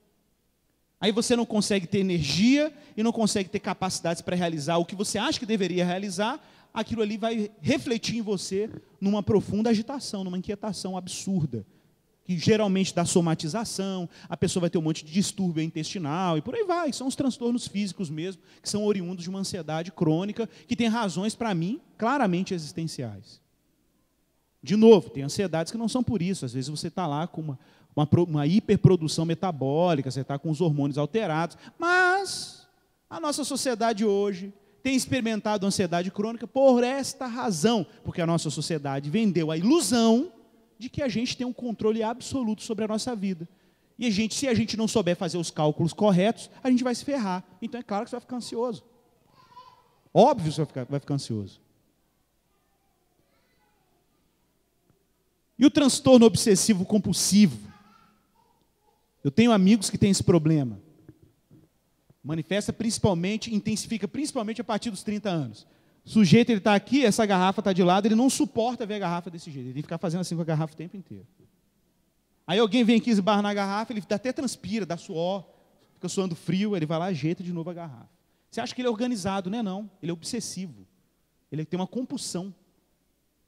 [0.99, 4.95] Aí você não consegue ter energia e não consegue ter capacidades para realizar o que
[4.95, 6.39] você acha que deveria realizar,
[6.71, 11.65] aquilo ali vai refletir em você numa profunda agitação, numa inquietação absurda,
[12.23, 16.55] que geralmente dá somatização, a pessoa vai ter um monte de distúrbio intestinal e por
[16.55, 16.93] aí vai.
[16.93, 21.36] São os transtornos físicos mesmo, que são oriundos de uma ansiedade crônica, que tem razões,
[21.36, 23.41] para mim, claramente existenciais.
[24.63, 26.45] De novo, tem ansiedades que não são por isso.
[26.45, 27.60] Às vezes você está lá com uma,
[27.95, 32.67] uma, uma hiperprodução metabólica, você está com os hormônios alterados, mas
[33.10, 34.53] a nossa sociedade hoje
[34.84, 40.31] tem experimentado ansiedade crônica por esta razão, porque a nossa sociedade vendeu a ilusão
[40.82, 43.48] de que a gente tem um controle absoluto sobre a nossa vida.
[44.00, 46.96] E a gente, se a gente não souber fazer os cálculos corretos, a gente vai
[46.96, 47.44] se ferrar.
[47.62, 48.84] Então é claro que você vai ficar ansioso.
[50.12, 51.62] Óbvio que você vai ficar, vai ficar ansioso.
[55.58, 57.60] E o transtorno obsessivo compulsivo?
[59.24, 60.82] Eu tenho amigos que têm esse problema.
[62.24, 65.67] Manifesta principalmente, intensifica principalmente a partir dos 30 anos.
[66.06, 69.00] O sujeito ele está aqui, essa garrafa está de lado, ele não suporta ver a
[69.00, 69.68] garrafa desse jeito.
[69.68, 71.28] Ele tem que ficar fazendo assim com a garrafa o tempo inteiro.
[72.48, 75.46] Aí alguém vem aqui esbarra na garrafa, ele até transpira, dá suor,
[75.94, 78.10] fica suando frio, ele vai lá e ajeita de novo a garrafa.
[78.50, 79.90] Você acha que ele é organizado, não é não.
[80.04, 80.86] Ele é obsessivo.
[81.50, 82.54] Ele tem uma compulsão.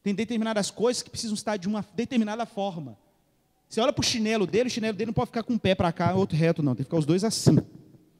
[0.02, 2.98] Tem determinadas coisas que precisam estar de uma determinada forma.
[3.68, 5.76] Você olha para o chinelo dele, o chinelo dele não pode ficar com um pé
[5.76, 6.74] para cá, outro reto, não.
[6.74, 7.58] Tem que ficar os dois assim.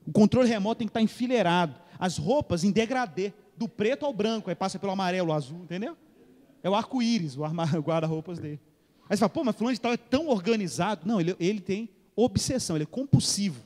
[0.06, 1.76] O controle remoto tem que estar enfileirado.
[1.98, 5.98] As roupas em degradê, do preto ao branco, aí passa pelo amarelo, azul, entendeu?
[6.62, 7.42] É o arco-íris, o
[7.82, 8.60] guarda-roupas dele.
[9.10, 11.06] Aí você fala, pô, mas fulano de tal é tão organizado.
[11.06, 13.62] Não, ele, ele tem obsessão, ele é compulsivo.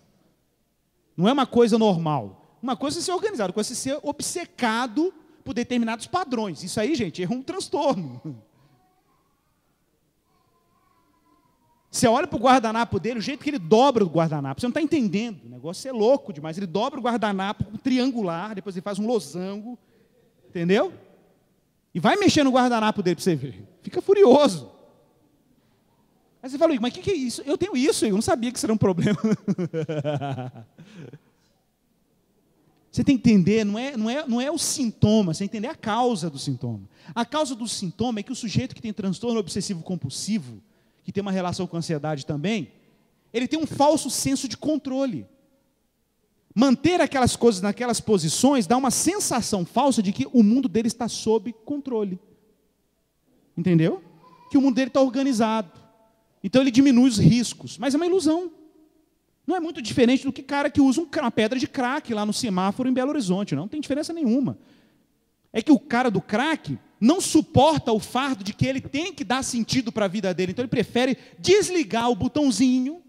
[1.16, 2.58] Não é uma coisa normal.
[2.62, 6.64] Uma coisa é ser organizado, outra coisa é ser obcecado por determinados padrões.
[6.64, 8.22] Isso aí, gente, é um transtorno.
[11.98, 14.70] Você olha para o guardanapo dele, o jeito que ele dobra o guardanapo, você não
[14.72, 15.46] está entendendo.
[15.46, 16.56] O negócio é louco demais.
[16.56, 19.80] Ele dobra o guardanapo triangular, depois ele faz um losango.
[20.48, 20.94] Entendeu?
[21.96, 23.68] E vai mexer no guardanapo dele para você ver.
[23.82, 24.70] Fica furioso.
[26.44, 27.42] Aí você fala, mas o que, que é isso?
[27.44, 29.18] Eu tenho isso, eu não sabia que isso era um problema.
[32.90, 35.58] Você tem que entender, não é, não, é, não é o sintoma, você tem que
[35.58, 36.90] entender a causa do sintoma.
[37.14, 40.60] A causa do sintoma é que o sujeito que tem transtorno obsessivo compulsivo,
[41.08, 42.70] que tem uma relação com ansiedade também,
[43.34, 45.26] ele tem um falso senso de controle.
[46.54, 51.08] Manter aquelas coisas naquelas posições dá uma sensação falsa de que o mundo dele está
[51.08, 52.20] sob controle.
[53.58, 54.04] Entendeu?
[54.52, 55.72] Que o mundo dele está organizado.
[56.44, 58.52] Então ele diminui os riscos, mas é uma ilusão.
[59.48, 62.34] Não é muito diferente do que cara que usa uma pedra de crack lá no
[62.34, 64.58] semáforo em Belo Horizonte, não, não tem diferença nenhuma.
[65.54, 69.24] É que o cara do crack não suporta o fardo de que ele tem que
[69.24, 73.02] dar sentido para a vida dele, então ele prefere desligar o botãozinho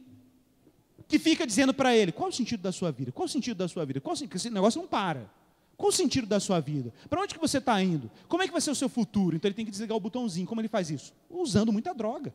[1.06, 3.10] que fica dizendo para ele: qual o sentido da sua vida?
[3.10, 4.00] Qual o sentido da sua vida?
[4.00, 5.30] Qual, esse negócio não para.
[5.76, 6.92] Qual o sentido da sua vida?
[7.08, 8.10] Para onde que você está indo?
[8.26, 9.36] Como é que vai ser o seu futuro?
[9.36, 10.46] Então ele tem que desligar o botãozinho.
[10.46, 11.14] Como ele faz isso?
[11.30, 12.34] Usando muita droga.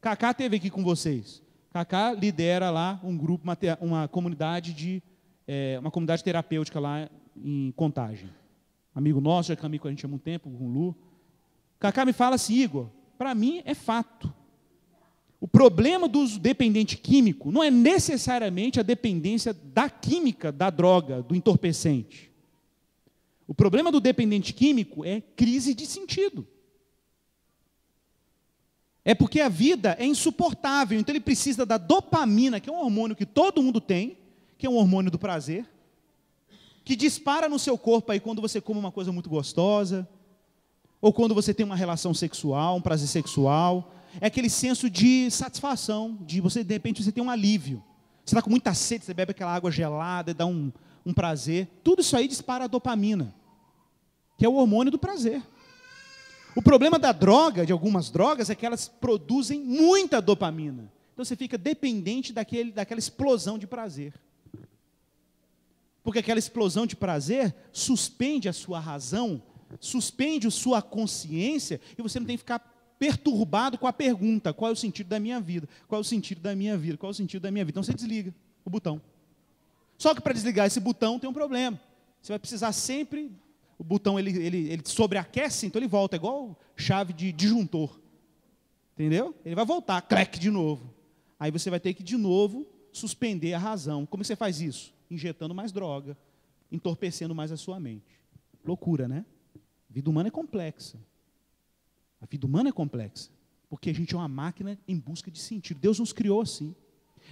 [0.00, 1.42] Kaká teve aqui com vocês.
[1.72, 5.02] Kaká lidera lá um grupo, uma, uma comunidade de
[5.46, 8.30] é, uma comunidade terapêutica lá em Contagem.
[9.00, 10.94] Amigo nosso, já caminha com a gente há muito tempo, com o Lu.
[11.78, 14.30] Kaká me fala assim, Igor, para mim é fato.
[15.40, 21.22] O problema do uso dependente químico não é necessariamente a dependência da química da droga,
[21.22, 22.30] do entorpecente.
[23.48, 26.46] O problema do dependente químico é crise de sentido.
[29.02, 33.16] É porque a vida é insuportável, então ele precisa da dopamina, que é um hormônio
[33.16, 34.18] que todo mundo tem,
[34.58, 35.66] que é um hormônio do prazer,
[36.90, 40.08] que dispara no seu corpo aí quando você come uma coisa muito gostosa,
[41.00, 46.18] ou quando você tem uma relação sexual, um prazer sexual, é aquele senso de satisfação,
[46.22, 47.80] de você, de repente, você tem um alívio.
[48.24, 50.72] Você está com muita sede, você bebe aquela água gelada, dá um,
[51.06, 51.68] um prazer.
[51.84, 53.32] Tudo isso aí dispara a dopamina,
[54.36, 55.40] que é o hormônio do prazer.
[56.56, 60.90] O problema da droga, de algumas drogas, é que elas produzem muita dopamina.
[61.12, 64.12] Então você fica dependente daquele, daquela explosão de prazer.
[66.02, 69.42] Porque aquela explosão de prazer suspende a sua razão,
[69.78, 72.58] suspende a sua consciência, e você não tem que ficar
[72.98, 75.68] perturbado com a pergunta: qual é o sentido da minha vida?
[75.88, 76.96] Qual é o sentido da minha vida?
[76.96, 77.72] Qual é o sentido da minha vida?
[77.72, 78.34] Então você desliga
[78.64, 79.00] o botão.
[79.98, 81.78] Só que para desligar esse botão tem um problema.
[82.22, 83.30] Você vai precisar sempre.
[83.78, 87.98] O botão ele, ele, ele sobreaquece, então ele volta, é igual chave de disjuntor.
[88.94, 89.34] Entendeu?
[89.42, 90.92] Ele vai voltar, crack de novo.
[91.38, 94.04] Aí você vai ter que de novo suspender a razão.
[94.04, 94.92] Como você faz isso?
[95.10, 96.16] Injetando mais droga,
[96.70, 98.20] entorpecendo mais a sua mente.
[98.64, 99.24] Loucura, né?
[99.56, 100.98] A vida humana é complexa.
[102.20, 103.30] A vida humana é complexa,
[103.68, 105.80] porque a gente é uma máquina em busca de sentido.
[105.80, 106.74] Deus nos criou assim.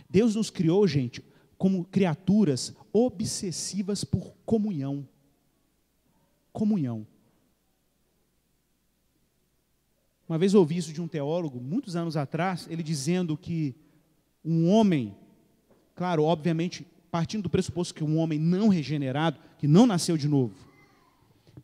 [0.09, 1.23] Deus nos criou, gente,
[1.57, 5.07] como criaturas obsessivas por comunhão.
[6.53, 7.07] Comunhão.
[10.29, 13.75] Uma vez ouvi isso de um teólogo, muitos anos atrás, ele dizendo que
[14.45, 15.17] um homem,
[15.95, 20.55] claro, obviamente, partindo do pressuposto que um homem não regenerado, que não nasceu de novo,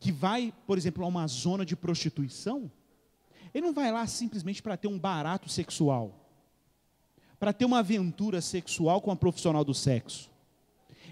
[0.00, 2.70] que vai, por exemplo, a uma zona de prostituição,
[3.52, 6.28] ele não vai lá simplesmente para ter um barato sexual,
[7.38, 10.30] para ter uma aventura sexual com a profissional do sexo.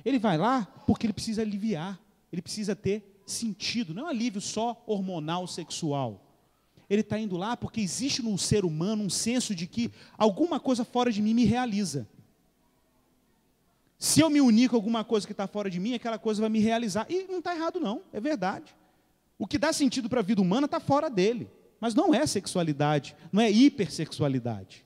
[0.04, 2.00] Ele vai lá porque ele precisa aliviar,
[2.32, 6.20] ele precisa ter sentido, não é um alívio só hormonal sexual.
[6.90, 10.84] Ele está indo lá porque existe no ser humano um senso de que alguma coisa
[10.84, 12.08] fora de mim me realiza.
[14.02, 16.50] Se eu me unir com alguma coisa que está fora de mim, aquela coisa vai
[16.50, 17.06] me realizar.
[17.08, 18.74] E não está errado, não, é verdade.
[19.38, 21.48] O que dá sentido para a vida humana está fora dele.
[21.78, 24.84] Mas não é sexualidade, não é hipersexualidade.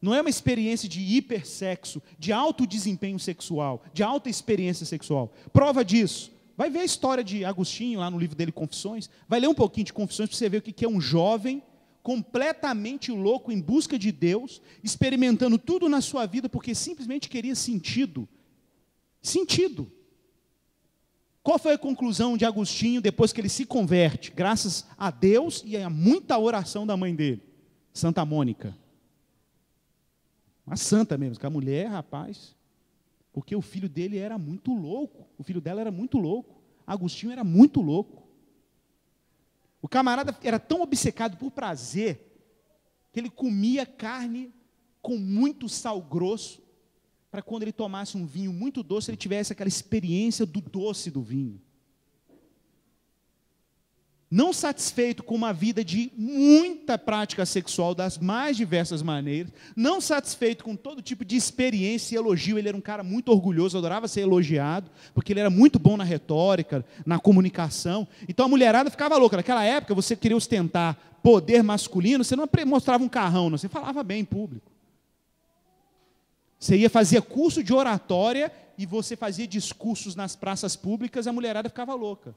[0.00, 5.30] Não é uma experiência de hipersexo, de alto desempenho sexual, de alta experiência sexual.
[5.52, 6.32] Prova disso.
[6.56, 9.10] Vai ver a história de Agostinho lá no livro dele Confissões.
[9.28, 11.62] Vai ler um pouquinho de Confissões para você ver o que é um jovem
[12.06, 18.28] completamente louco em busca de Deus, experimentando tudo na sua vida porque simplesmente queria sentido.
[19.20, 19.90] Sentido.
[21.42, 24.30] Qual foi a conclusão de Agostinho depois que ele se converte?
[24.30, 27.42] Graças a Deus e a muita oração da mãe dele,
[27.92, 28.78] Santa Mônica.
[30.64, 32.54] Uma santa mesmo, que a mulher, rapaz,
[33.32, 37.42] porque o filho dele era muito louco, o filho dela era muito louco, Agostinho era
[37.42, 38.25] muito louco.
[39.86, 42.20] O camarada era tão obcecado por prazer
[43.12, 44.52] que ele comia carne
[45.00, 46.60] com muito sal grosso
[47.30, 51.22] para quando ele tomasse um vinho muito doce, ele tivesse aquela experiência do doce do
[51.22, 51.62] vinho.
[54.28, 60.64] Não satisfeito com uma vida de muita prática sexual das mais diversas maneiras, não satisfeito
[60.64, 64.22] com todo tipo de experiência e elogio, ele era um cara muito orgulhoso, adorava ser
[64.22, 68.06] elogiado, porque ele era muito bom na retórica, na comunicação.
[68.28, 69.36] Então a mulherada ficava louca.
[69.36, 74.02] Naquela época, você queria ostentar poder masculino, você não mostrava um carrão, não, você falava
[74.02, 74.72] bem em público.
[76.58, 81.68] Você ia fazer curso de oratória e você fazia discursos nas praças públicas, a mulherada
[81.68, 82.34] ficava louca.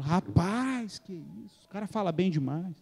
[0.00, 1.12] Rapaz, que
[1.44, 2.74] isso, o cara fala bem demais.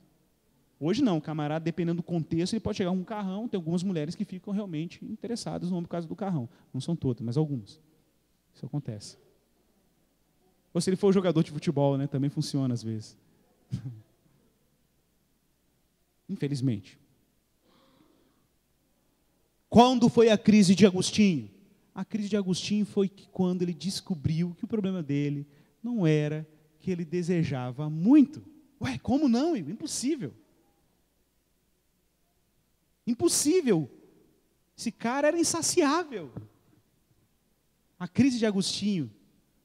[0.81, 3.83] Hoje não, o camarada, dependendo do contexto, ele pode chegar com um carrão, tem algumas
[3.83, 6.49] mulheres que ficam realmente interessadas no homem por causa do carrão.
[6.73, 7.81] Não são todas, mas algumas.
[8.55, 9.17] Isso acontece.
[10.75, 13.17] Ou se ele for jogador de futebol, né, também funciona às vezes.
[16.29, 16.99] Infelizmente.
[19.69, 21.51] Quando foi a crise de Agostinho?
[21.95, 25.47] A crise de Agostinho foi quando ele descobriu que o problema dele
[25.83, 26.47] não era
[26.83, 28.43] que ele desejava muito.
[28.80, 29.57] Ué, como não?
[29.57, 30.35] Impossível.
[33.07, 33.89] Impossível.
[34.76, 36.33] Esse cara era insaciável.
[37.99, 39.09] A crise de Agostinho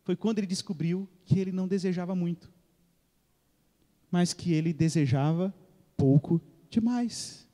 [0.03, 2.53] foi quando ele descobriu que ele não desejava muito,
[4.11, 5.53] mas que ele desejava
[5.97, 6.39] pouco
[6.69, 7.47] demais.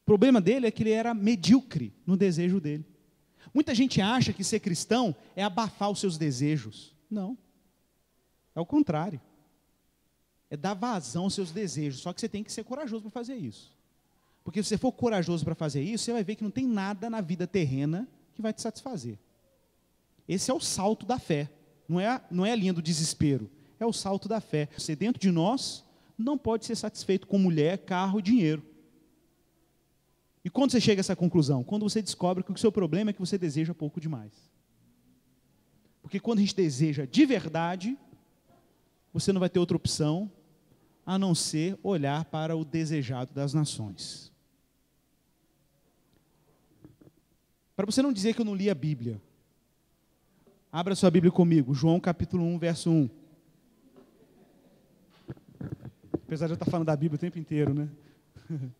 [0.00, 2.86] O problema dele é que ele era medíocre no desejo dele.
[3.52, 6.96] Muita gente acha que ser cristão é abafar os seus desejos.
[7.10, 7.36] Não.
[8.58, 9.20] É o contrário.
[10.50, 12.00] É dar vazão aos seus desejos.
[12.00, 13.72] Só que você tem que ser corajoso para fazer isso.
[14.42, 17.08] Porque se você for corajoso para fazer isso, você vai ver que não tem nada
[17.08, 19.16] na vida terrena que vai te satisfazer.
[20.28, 21.48] Esse é o salto da fé.
[21.88, 23.48] Não é, não é a linha do desespero.
[23.78, 24.68] É o salto da fé.
[24.76, 25.84] Você dentro de nós
[26.18, 28.64] não pode ser satisfeito com mulher, carro, dinheiro.
[30.44, 31.62] E quando você chega a essa conclusão?
[31.62, 34.32] Quando você descobre que o seu problema é que você deseja pouco demais.
[36.02, 37.96] Porque quando a gente deseja de verdade,
[39.18, 40.30] você não vai ter outra opção
[41.04, 44.32] a não ser olhar para o desejado das nações.
[47.74, 49.20] Para você não dizer que eu não li a Bíblia,
[50.70, 53.10] abra sua Bíblia comigo, João capítulo 1, verso 1.
[56.12, 57.88] Apesar de eu estar falando da Bíblia o tempo inteiro, né?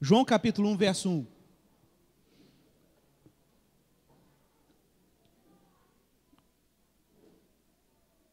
[0.00, 1.31] João capítulo 1, verso 1.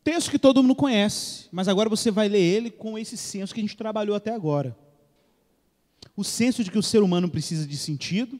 [0.04, 3.60] Texto que todo mundo conhece, mas agora você vai ler ele com esse senso que
[3.60, 4.76] a gente trabalhou até agora.
[6.16, 8.40] O senso de que o ser humano precisa de sentido,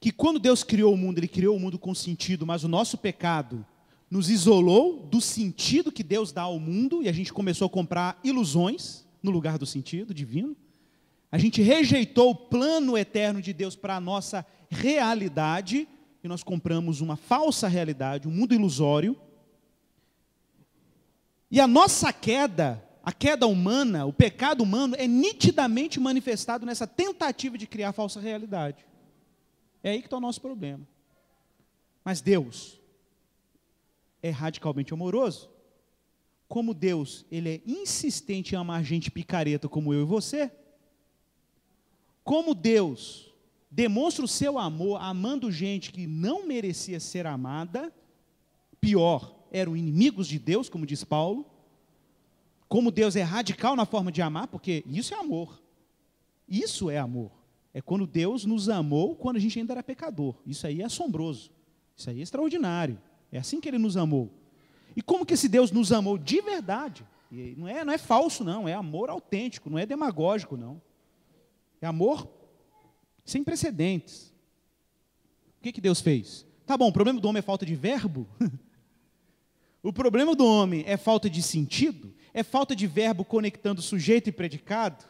[0.00, 2.98] que quando Deus criou o mundo, Ele criou o mundo com sentido, mas o nosso
[2.98, 3.64] pecado
[4.10, 8.20] nos isolou do sentido que Deus dá ao mundo e a gente começou a comprar
[8.22, 10.54] ilusões no lugar do sentido divino.
[11.32, 15.88] A gente rejeitou o plano eterno de Deus para a nossa realidade
[16.22, 19.16] e nós compramos uma falsa realidade, um mundo ilusório.
[21.54, 27.56] E a nossa queda, a queda humana, o pecado humano é nitidamente manifestado nessa tentativa
[27.56, 28.84] de criar falsa realidade.
[29.80, 30.84] É aí que está o nosso problema.
[32.04, 32.80] Mas Deus
[34.20, 35.48] é radicalmente amoroso.
[36.48, 40.50] Como Deus, ele é insistente em amar gente picareta como eu e você.
[42.24, 43.32] Como Deus
[43.70, 47.94] demonstra o seu amor amando gente que não merecia ser amada,
[48.80, 51.46] pior, eram inimigos de Deus, como diz Paulo.
[52.66, 55.62] Como Deus é radical na forma de amar, porque isso é amor.
[56.48, 57.30] Isso é amor.
[57.72, 60.34] É quando Deus nos amou quando a gente ainda era pecador.
[60.44, 61.52] Isso aí é assombroso.
[61.96, 63.00] Isso aí é extraordinário.
[63.30, 64.28] É assim que ele nos amou.
[64.96, 67.06] E como que esse Deus nos amou de verdade?
[67.30, 68.68] E não é, não é falso, não.
[68.68, 70.82] É amor autêntico, não é demagógico, não.
[71.80, 72.28] É amor
[73.24, 74.34] sem precedentes.
[75.60, 76.44] O que, que Deus fez?
[76.66, 78.26] Tá bom, o problema do homem é falta de verbo?
[79.84, 82.14] o problema do homem é falta de sentido?
[82.32, 85.04] É falta de verbo conectando sujeito e predicado?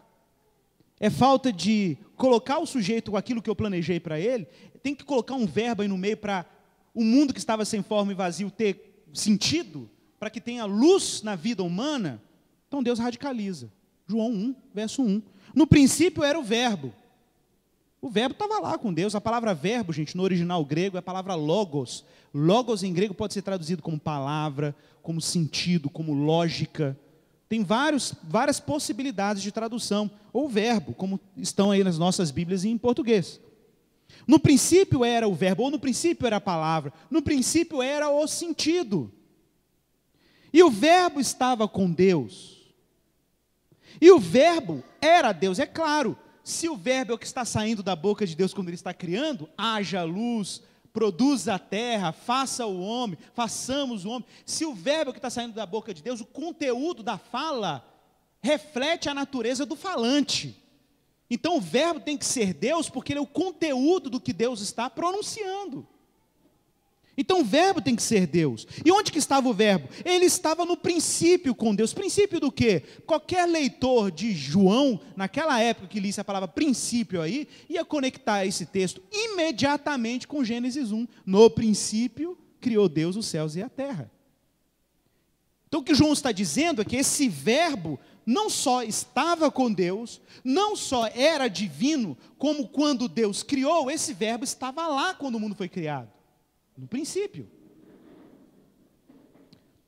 [0.98, 4.46] É falta de colocar o sujeito com aquilo que eu planejei para ele.
[4.82, 6.44] Tem que colocar um verbo aí no meio para
[6.92, 11.36] o mundo que estava sem forma e vazio ter sentido, para que tenha luz na
[11.36, 12.20] vida humana.
[12.66, 13.72] Então Deus radicaliza.
[14.06, 15.22] João 1, verso 1.
[15.54, 16.92] No princípio era o verbo.
[18.04, 19.14] O verbo estava lá com Deus.
[19.14, 22.04] A palavra verbo, gente, no original grego é a palavra logos.
[22.34, 27.00] Logos em grego pode ser traduzido como palavra, como sentido, como lógica.
[27.48, 32.76] Tem vários, várias possibilidades de tradução, ou verbo, como estão aí nas nossas Bíblias em
[32.76, 33.40] português.
[34.26, 38.26] No princípio era o verbo, ou no princípio era a palavra, no princípio era o
[38.26, 39.10] sentido.
[40.52, 42.70] E o verbo estava com Deus.
[43.98, 46.18] E o verbo era Deus, é claro.
[46.44, 48.92] Se o verbo é o que está saindo da boca de Deus quando ele está
[48.92, 54.28] criando, haja luz, produza a terra, faça o homem, façamos o homem.
[54.44, 57.82] Se o verbo que está saindo da boca de Deus, o conteúdo da fala,
[58.42, 60.62] reflete a natureza do falante.
[61.30, 64.60] Então o verbo tem que ser Deus, porque ele é o conteúdo do que Deus
[64.60, 65.88] está pronunciando.
[67.16, 68.66] Então o verbo tem que ser Deus.
[68.84, 69.88] E onde que estava o verbo?
[70.04, 71.94] Ele estava no princípio com Deus.
[71.94, 72.82] Princípio do quê?
[73.06, 78.66] Qualquer leitor de João, naquela época que lisse a palavra princípio aí, ia conectar esse
[78.66, 81.06] texto imediatamente com Gênesis 1.
[81.24, 84.10] No princípio criou Deus os céus e a terra.
[85.68, 90.20] Então o que João está dizendo é que esse verbo não só estava com Deus,
[90.42, 95.54] não só era divino, como quando Deus criou, esse verbo estava lá quando o mundo
[95.54, 96.13] foi criado.
[96.76, 97.48] No princípio.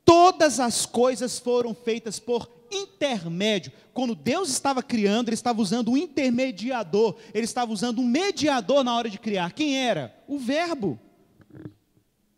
[0.05, 3.71] Todas as coisas foram feitas por intermédio.
[3.93, 8.95] Quando Deus estava criando, Ele estava usando um intermediador, Ele estava usando um mediador na
[8.95, 9.51] hora de criar.
[9.51, 10.15] Quem era?
[10.27, 10.99] O Verbo.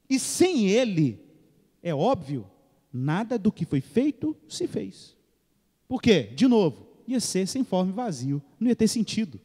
[0.10, 1.24] E sem Ele,
[1.84, 2.50] é óbvio,
[2.92, 5.16] nada do que foi feito se fez.
[5.88, 6.24] Por quê?
[6.36, 9.40] De novo, ia ser sem forma e vazio, não ia ter sentido.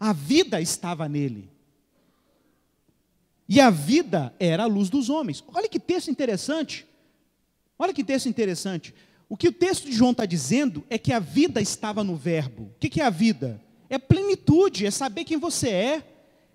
[0.00, 1.51] A vida estava nele.
[3.48, 5.42] E a vida era a luz dos homens.
[5.52, 6.86] Olha que texto interessante.
[7.78, 8.94] Olha que texto interessante.
[9.28, 12.64] O que o texto de João está dizendo é que a vida estava no Verbo.
[12.64, 13.60] O que é a vida?
[13.88, 16.04] É plenitude, é saber quem você é,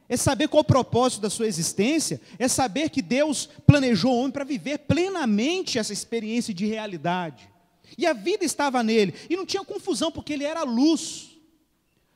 [0.09, 4.31] é saber qual o propósito da sua existência, é saber que Deus planejou o homem
[4.31, 7.49] para viver plenamente essa experiência de realidade.
[7.97, 11.31] E a vida estava nele, e não tinha confusão, porque ele era luz.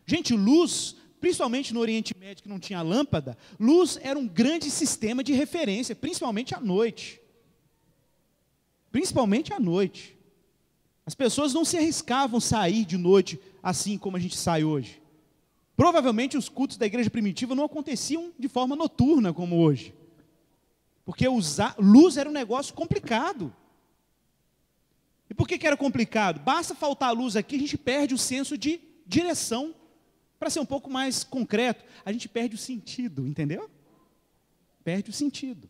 [0.06, 5.24] Gente, luz principalmente no Oriente Médio que não tinha lâmpada, luz era um grande sistema
[5.24, 7.22] de referência, principalmente à noite.
[8.92, 10.18] Principalmente à noite.
[11.06, 15.00] As pessoas não se arriscavam sair de noite assim como a gente sai hoje.
[15.78, 19.94] Provavelmente os cultos da igreja primitiva não aconteciam de forma noturna como hoje.
[21.06, 23.54] Porque usar luz era um negócio complicado.
[25.30, 26.40] E por que, que era complicado?
[26.40, 29.76] Basta faltar luz aqui, a gente perde o senso de direção.
[30.42, 33.70] Para ser um pouco mais concreto, a gente perde o sentido, entendeu?
[34.84, 35.70] Perde o sentido.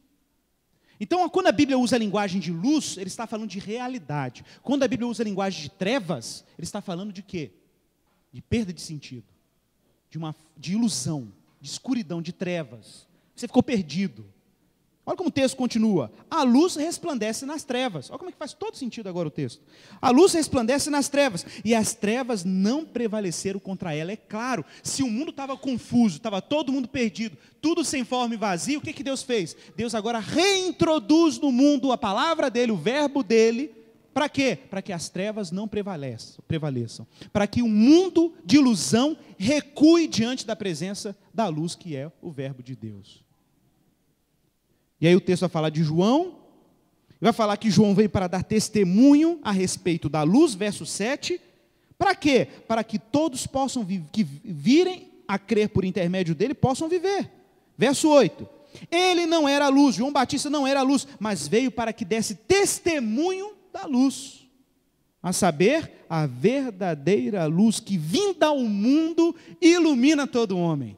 [0.98, 4.46] Então, quando a Bíblia usa a linguagem de luz, ele está falando de realidade.
[4.64, 7.52] Quando a Bíblia usa a linguagem de trevas, ele está falando de quê?
[8.32, 9.26] De perda de sentido,
[10.10, 13.06] de uma de ilusão, de escuridão, de trevas.
[13.36, 14.26] Você ficou perdido.
[15.04, 16.12] Olha como o texto continua.
[16.30, 18.10] A luz resplandece nas trevas.
[18.12, 19.62] Olha como é que faz todo sentido agora o texto.
[20.00, 24.12] A luz resplandece nas trevas, e as trevas não prevaleceram contra ela.
[24.12, 28.38] É claro, se o mundo estava confuso, estava todo mundo perdido, tudo sem forma e
[28.38, 29.56] vazio, o que, que Deus fez?
[29.76, 33.74] Deus agora reintroduz no mundo a palavra dele, o verbo dele,
[34.14, 34.58] para quê?
[34.70, 37.08] Para que as trevas não prevaleçam, prevaleçam.
[37.32, 42.30] Para que o mundo de ilusão recue diante da presença da luz que é o
[42.30, 43.24] verbo de Deus.
[45.02, 46.38] E aí o texto vai falar de João,
[47.20, 51.42] vai falar que João veio para dar testemunho a respeito da luz, verso 7.
[51.98, 52.48] Para quê?
[52.68, 57.30] Para que todos possam que virem a crer por intermédio dele, possam viver.
[57.78, 58.48] Verso 8.
[58.90, 62.06] Ele não era a luz, João Batista não era a luz, mas veio para que
[62.06, 64.48] desse testemunho da luz.
[65.22, 70.98] A saber, a verdadeira luz que vinda ao mundo ilumina todo homem.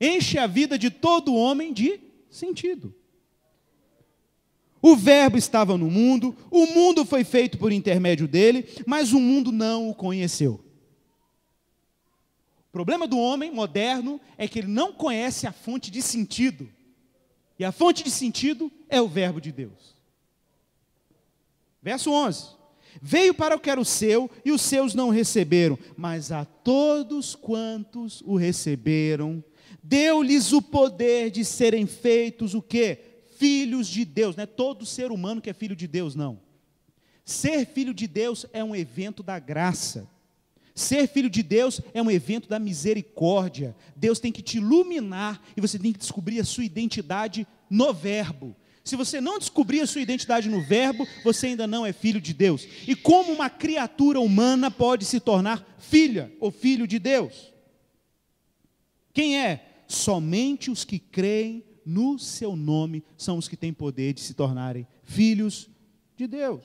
[0.00, 2.00] Enche a vida de todo homem de
[2.30, 2.94] sentido.
[4.80, 9.50] O Verbo estava no mundo, o mundo foi feito por intermédio dele, mas o mundo
[9.50, 10.60] não o conheceu.
[12.68, 16.68] O problema do homem moderno é que ele não conhece a fonte de sentido.
[17.58, 19.96] E a fonte de sentido é o Verbo de Deus.
[21.82, 22.46] Verso 11:
[23.02, 27.34] Veio para o que era o seu, e os seus não receberam, mas a todos
[27.34, 29.42] quantos o receberam,
[29.82, 33.17] deu-lhes o poder de serem feitos o quê?
[33.38, 36.40] Filhos de Deus, não é todo ser humano que é filho de Deus, não.
[37.24, 40.08] Ser filho de Deus é um evento da graça.
[40.74, 43.76] Ser filho de Deus é um evento da misericórdia.
[43.96, 48.56] Deus tem que te iluminar e você tem que descobrir a sua identidade no Verbo.
[48.84, 52.32] Se você não descobrir a sua identidade no Verbo, você ainda não é filho de
[52.32, 52.66] Deus.
[52.86, 57.52] E como uma criatura humana pode se tornar filha ou filho de Deus?
[59.12, 59.82] Quem é?
[59.86, 64.86] Somente os que creem no seu nome são os que têm poder de se tornarem
[65.02, 65.70] filhos
[66.14, 66.62] de Deus.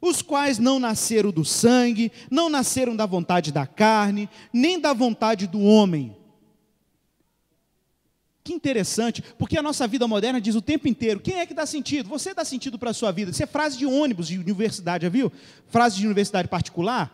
[0.00, 5.46] Os quais não nasceram do sangue, não nasceram da vontade da carne, nem da vontade
[5.46, 6.16] do homem.
[8.42, 11.64] Que interessante, porque a nossa vida moderna diz o tempo inteiro: quem é que dá
[11.64, 12.08] sentido?
[12.08, 13.30] Você dá sentido para a sua vida.
[13.30, 15.30] Isso é frase de ônibus de universidade, já viu?
[15.68, 17.12] Frase de universidade particular.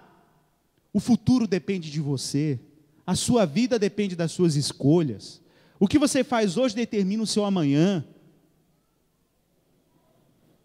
[0.92, 2.58] O futuro depende de você,
[3.06, 5.41] a sua vida depende das suas escolhas.
[5.82, 8.06] O que você faz hoje determina o seu amanhã.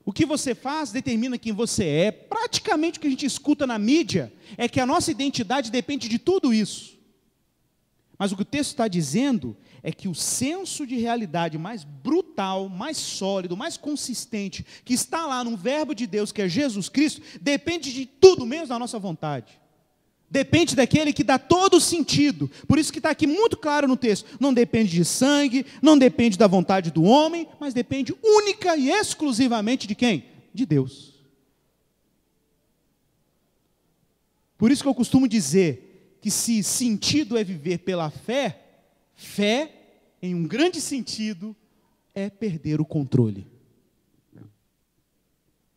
[0.05, 2.11] O que você faz determina quem você é.
[2.11, 6.20] Praticamente o que a gente escuta na mídia é que a nossa identidade depende de
[6.20, 6.99] tudo isso.
[8.15, 12.70] Mas o que o texto está dizendo é que o senso de realidade mais brutal,
[12.70, 17.24] mais sólido, mais consistente, que está lá no Verbo de Deus, que é Jesus Cristo,
[17.41, 19.59] depende de tudo menos da nossa vontade.
[20.30, 22.51] Depende daquele que dá todo o sentido.
[22.67, 24.38] Por isso que está aqui muito claro no texto.
[24.39, 29.88] Não depende de sangue, não depende da vontade do homem, mas depende única e exclusivamente
[29.88, 30.25] de quem?
[30.53, 31.13] De Deus.
[34.57, 38.59] Por isso que eu costumo dizer que se sentido é viver pela fé,
[39.15, 39.71] fé,
[40.21, 41.55] em um grande sentido,
[42.13, 43.47] é perder o controle.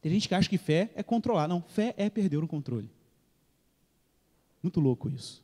[0.01, 1.47] Tem gente que acha que fé é controlar.
[1.47, 2.91] Não, fé é perder o controle.
[4.63, 5.43] Muito louco isso.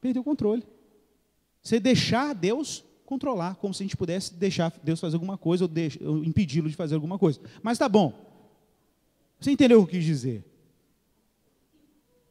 [0.00, 0.64] Perdeu o controle.
[1.62, 5.68] Você deixar Deus controlar, como se a gente pudesse deixar Deus fazer alguma coisa
[6.04, 7.40] ou, impedi-lo de fazer alguma coisa.
[7.62, 8.14] Mas tá bom.
[9.38, 10.44] Você entendeu o que eu quis dizer?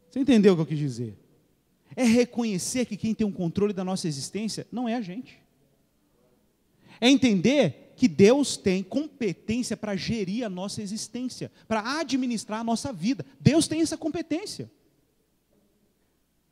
[0.09, 1.17] Você entendeu o que eu quis dizer?
[1.95, 5.39] É reconhecer que quem tem o controle da nossa existência não é a gente.
[7.01, 12.93] É entender que Deus tem competência para gerir a nossa existência, para administrar a nossa
[12.93, 13.25] vida.
[13.39, 14.71] Deus tem essa competência.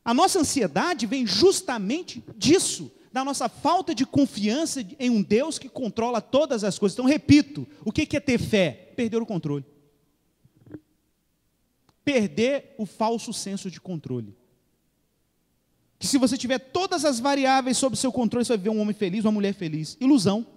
[0.08, 5.68] A nossa ansiedade vem justamente disso, da nossa falta de confiança em um Deus que
[5.68, 6.96] controla todas as coisas.
[6.96, 8.94] Então, repito: o que é ter fé?
[8.96, 9.66] Perder o controle.
[12.06, 14.34] Perder o falso senso de controle.
[16.00, 18.96] Que se você tiver todas as variáveis sob seu controle, você vai ver um homem
[18.96, 19.98] feliz, uma mulher feliz.
[20.00, 20.48] Ilusão.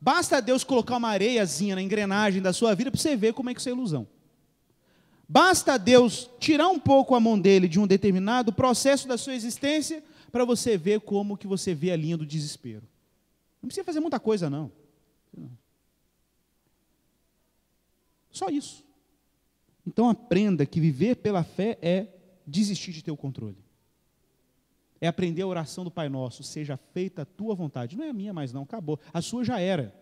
[0.00, 3.54] Basta Deus colocar uma areiazinha na engrenagem da sua vida para você ver como é
[3.54, 4.08] que isso é ilusão.
[5.28, 10.02] Basta Deus tirar um pouco a mão dele de um determinado processo da sua existência
[10.30, 12.86] para você ver como que você vê a linha do desespero.
[13.60, 14.70] Não precisa fazer muita coisa não.
[18.30, 18.84] Só isso.
[19.84, 22.06] Então aprenda que viver pela fé é
[22.46, 23.58] desistir de ter o controle.
[25.00, 27.96] É aprender a oração do Pai Nosso, seja feita a tua vontade.
[27.96, 28.98] Não é a minha mais não, acabou.
[29.12, 29.94] A sua já era.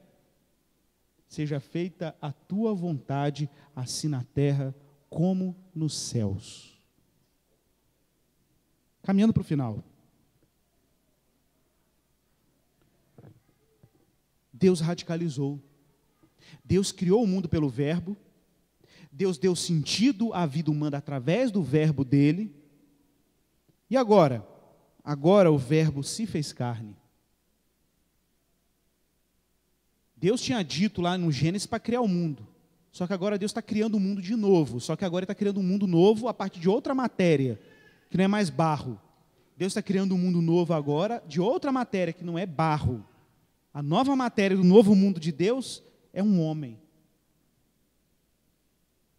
[1.28, 4.74] Seja feita a tua vontade, assim na terra
[5.14, 6.76] como nos céus.
[9.00, 9.84] Caminhando para o final.
[14.52, 15.62] Deus radicalizou.
[16.64, 18.16] Deus criou o mundo pelo Verbo.
[19.12, 22.52] Deus deu sentido à vida humana através do Verbo dele.
[23.88, 24.44] E agora?
[25.04, 26.96] Agora o Verbo se fez carne.
[30.16, 32.53] Deus tinha dito lá no Gênesis para criar o mundo.
[32.94, 34.80] Só que agora Deus está criando um mundo de novo.
[34.80, 37.60] Só que agora Ele está criando um mundo novo a partir de outra matéria,
[38.08, 39.00] que não é mais barro.
[39.56, 43.04] Deus está criando um mundo novo agora de outra matéria, que não é barro.
[43.72, 45.82] A nova matéria do novo mundo de Deus
[46.12, 46.78] é um homem.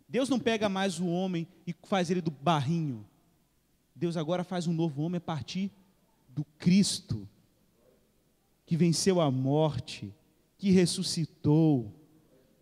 [0.08, 3.06] Deus não pega mais o homem e faz ele do barrinho.
[3.94, 5.70] Deus agora faz um novo homem a partir
[6.30, 7.28] do Cristo,
[8.66, 10.16] que venceu a morte,
[10.58, 12.05] que ressuscitou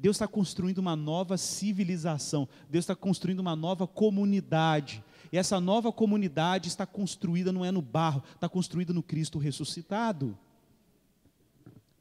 [0.03, 5.01] Deus está construindo uma nova civilização, Deus está construindo uma nova comunidade.
[5.31, 10.37] E essa nova comunidade está construída não é no barro, está construída no Cristo ressuscitado.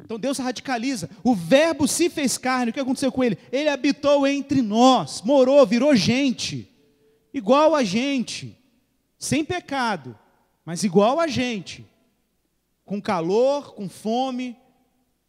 [0.00, 1.08] Então Deus radicaliza.
[1.22, 2.72] O Verbo se fez carne.
[2.72, 3.38] O que aconteceu com ele?
[3.52, 6.68] Ele habitou entre nós, morou, virou gente,
[7.32, 8.58] igual a gente,
[9.16, 10.18] sem pecado,
[10.64, 11.86] mas igual a gente,
[12.84, 14.56] com calor, com fome,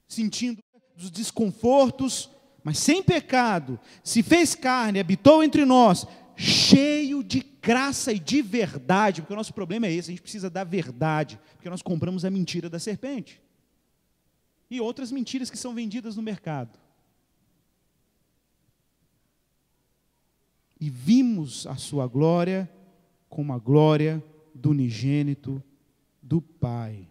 [0.08, 0.60] sentindo
[0.98, 2.33] os desconfortos,
[2.64, 9.22] mas sem pecado, se fez carne, habitou entre nós, cheio de graça e de verdade,
[9.22, 12.30] porque o nosso problema é esse, a gente precisa da verdade, porque nós compramos a
[12.30, 13.42] mentira da serpente.
[14.70, 16.80] E outras mentiras que são vendidas no mercado.
[20.80, 22.70] E vimos a sua glória
[23.30, 24.24] como a glória
[24.56, 25.62] do unigênito
[26.22, 27.08] do Pai.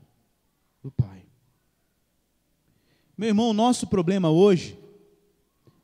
[0.82, 1.24] Do Pai.
[3.16, 4.81] Meu irmão, o nosso problema hoje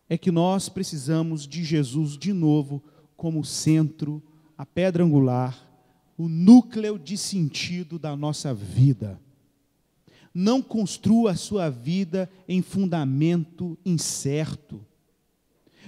[0.08, 2.82] é que nós precisamos de Jesus de novo
[3.16, 4.22] como centro,
[4.56, 5.68] a pedra angular,
[6.16, 9.20] o núcleo de sentido da nossa vida.
[10.32, 14.84] Não construa a sua vida em fundamento incerto.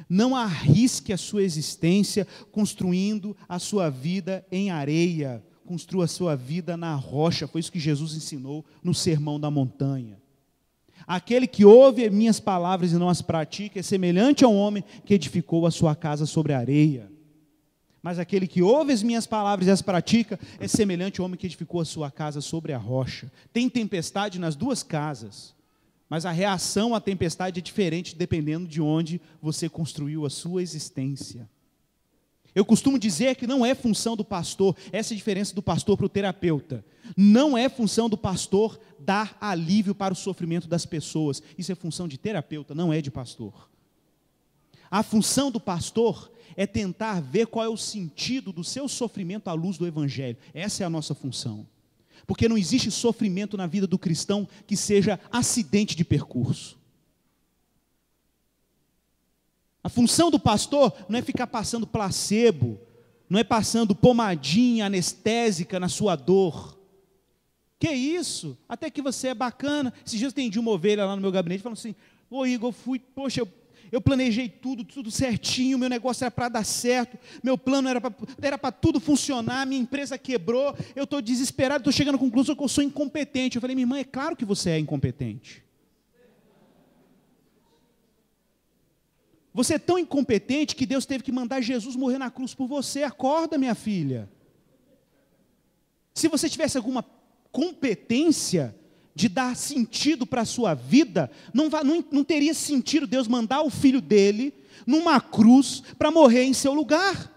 [0.09, 5.45] Não arrisque a sua existência construindo a sua vida em areia.
[5.64, 7.47] Construa a sua vida na rocha.
[7.47, 10.21] Foi isso que Jesus ensinou no Sermão da Montanha.
[11.07, 15.14] Aquele que ouve minhas palavras e não as pratica é semelhante a um homem que
[15.14, 17.11] edificou a sua casa sobre a areia.
[18.03, 21.46] Mas aquele que ouve as minhas palavras e as pratica é semelhante ao homem que
[21.46, 23.30] edificou a sua casa sobre a rocha.
[23.53, 25.55] Tem tempestade nas duas casas,
[26.09, 31.48] mas a reação à tempestade é diferente dependendo de onde você construiu a sua existência.
[32.55, 35.96] Eu costumo dizer que não é função do pastor, essa é a diferença do pastor
[35.96, 36.84] para o terapeuta.
[37.16, 41.42] Não é função do pastor dar alívio para o sofrimento das pessoas.
[41.57, 43.70] Isso é função de terapeuta, não é de pastor.
[44.90, 49.53] A função do pastor é tentar ver qual é o sentido do seu sofrimento à
[49.53, 50.36] luz do Evangelho.
[50.53, 51.66] Essa é a nossa função.
[52.26, 56.80] Porque não existe sofrimento na vida do cristão que seja acidente de percurso.
[59.83, 62.78] A função do pastor não é ficar passando placebo,
[63.28, 66.78] não é passando pomadinha anestésica na sua dor.
[67.78, 68.59] Que isso?
[68.68, 69.93] Até que você é bacana.
[70.05, 71.95] Esses dias eu atendi uma ovelha lá no meu gabinete falando assim:
[72.31, 73.49] Ô Igor, fui, poxa, eu,
[73.91, 78.72] eu planejei tudo, tudo certinho, meu negócio era para dar certo, meu plano era para
[78.72, 82.85] tudo funcionar, minha empresa quebrou, eu estou desesperado, estou chegando à conclusão que eu sou
[82.85, 83.57] incompetente.
[83.57, 85.64] Eu falei, minha irmã, é claro que você é incompetente.
[89.53, 93.03] Você é tão incompetente que Deus teve que mandar Jesus morrer na cruz por você.
[93.03, 94.30] Acorda, minha filha.
[96.14, 97.05] Se você tivesse alguma
[97.51, 98.74] competência
[99.14, 103.70] de dar sentido para a sua vida, não, não, não teria sentido Deus mandar o
[103.70, 104.55] filho dele
[104.86, 107.30] numa cruz para morrer em seu lugar.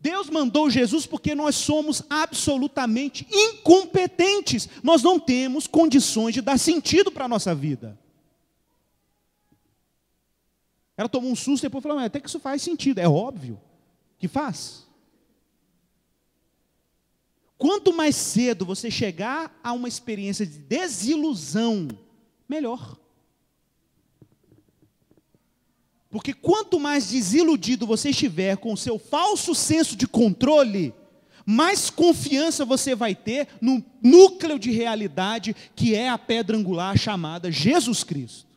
[0.00, 4.68] Deus mandou Jesus porque nós somos absolutamente incompetentes.
[4.82, 7.96] Nós não temos condições de dar sentido para a nossa vida.
[11.02, 13.00] Ela tomou um susto e depois falou: até que isso faz sentido.
[13.00, 13.60] É óbvio
[14.18, 14.86] que faz.
[17.58, 21.88] Quanto mais cedo você chegar a uma experiência de desilusão,
[22.48, 22.96] melhor.
[26.08, 30.94] Porque quanto mais desiludido você estiver com o seu falso senso de controle,
[31.44, 37.50] mais confiança você vai ter no núcleo de realidade que é a pedra angular chamada
[37.50, 38.51] Jesus Cristo.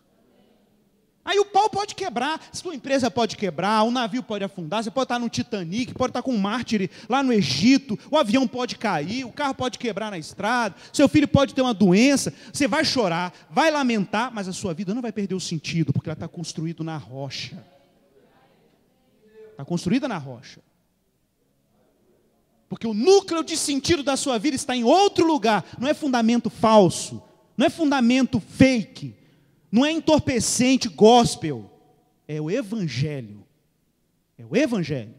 [1.25, 5.05] Aí o pau pode quebrar, sua empresa pode quebrar, o navio pode afundar, você pode
[5.05, 9.25] estar no Titanic, pode estar com um mártir lá no Egito, o avião pode cair,
[9.25, 13.33] o carro pode quebrar na estrada, seu filho pode ter uma doença, você vai chorar,
[13.49, 16.83] vai lamentar, mas a sua vida não vai perder o sentido, porque ela está construída
[16.83, 17.57] na rocha.
[19.49, 20.59] Está construída na rocha.
[22.69, 26.51] Porque o núcleo de sentido da sua vida está em outro lugar, não é fundamento
[26.51, 27.19] falso,
[27.57, 29.24] não é fundamento fake
[29.75, 31.69] não é entorpecente gospel,
[32.25, 33.45] é o evangelho.
[34.37, 35.13] É o evangelho.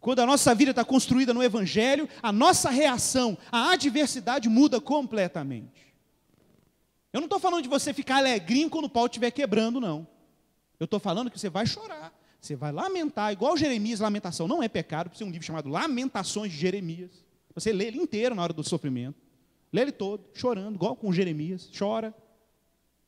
[0.00, 5.94] Quando a nossa vida está construída no evangelho, a nossa reação à adversidade muda completamente.
[7.12, 10.06] Eu não estou falando de você ficar alegrinho quando o pau estiver quebrando, não.
[10.80, 14.68] Eu estou falando que você vai chorar, você vai lamentar, igual Jeremias, lamentação não é
[14.70, 17.10] pecado, precisa um livro chamado Lamentações de Jeremias.
[17.54, 19.22] Você lê ele inteiro na hora do sofrimento.
[19.70, 22.14] Lê ele todo, chorando, igual com Jeremias, chora,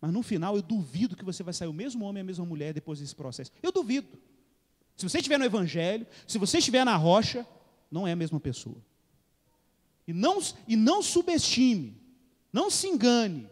[0.01, 2.44] mas no final eu duvido que você vai sair o mesmo homem e a mesma
[2.44, 3.51] mulher depois desse processo.
[3.62, 4.09] Eu duvido.
[4.97, 7.47] Se você estiver no Evangelho, se você estiver na rocha,
[7.90, 8.76] não é a mesma pessoa.
[10.07, 10.38] E não,
[10.68, 11.97] e não subestime,
[12.53, 13.49] não se engane,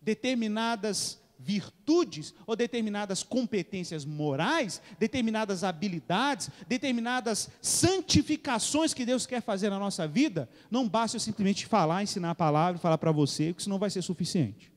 [0.00, 9.78] determinadas virtudes ou determinadas competências morais, determinadas habilidades, determinadas santificações que Deus quer fazer na
[9.78, 13.70] nossa vida, não basta eu simplesmente falar, ensinar a palavra, falar para você, porque isso
[13.70, 14.72] não vai ser suficiente.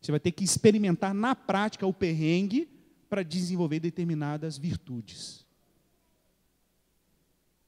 [0.00, 2.68] Você vai ter que experimentar na prática o perrengue
[3.08, 5.46] para desenvolver determinadas virtudes.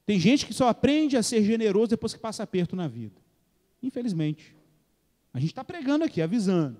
[0.05, 3.15] Tem gente que só aprende a ser generoso depois que passa aperto na vida.
[3.81, 4.55] Infelizmente.
[5.33, 6.77] A gente está pregando aqui, avisando.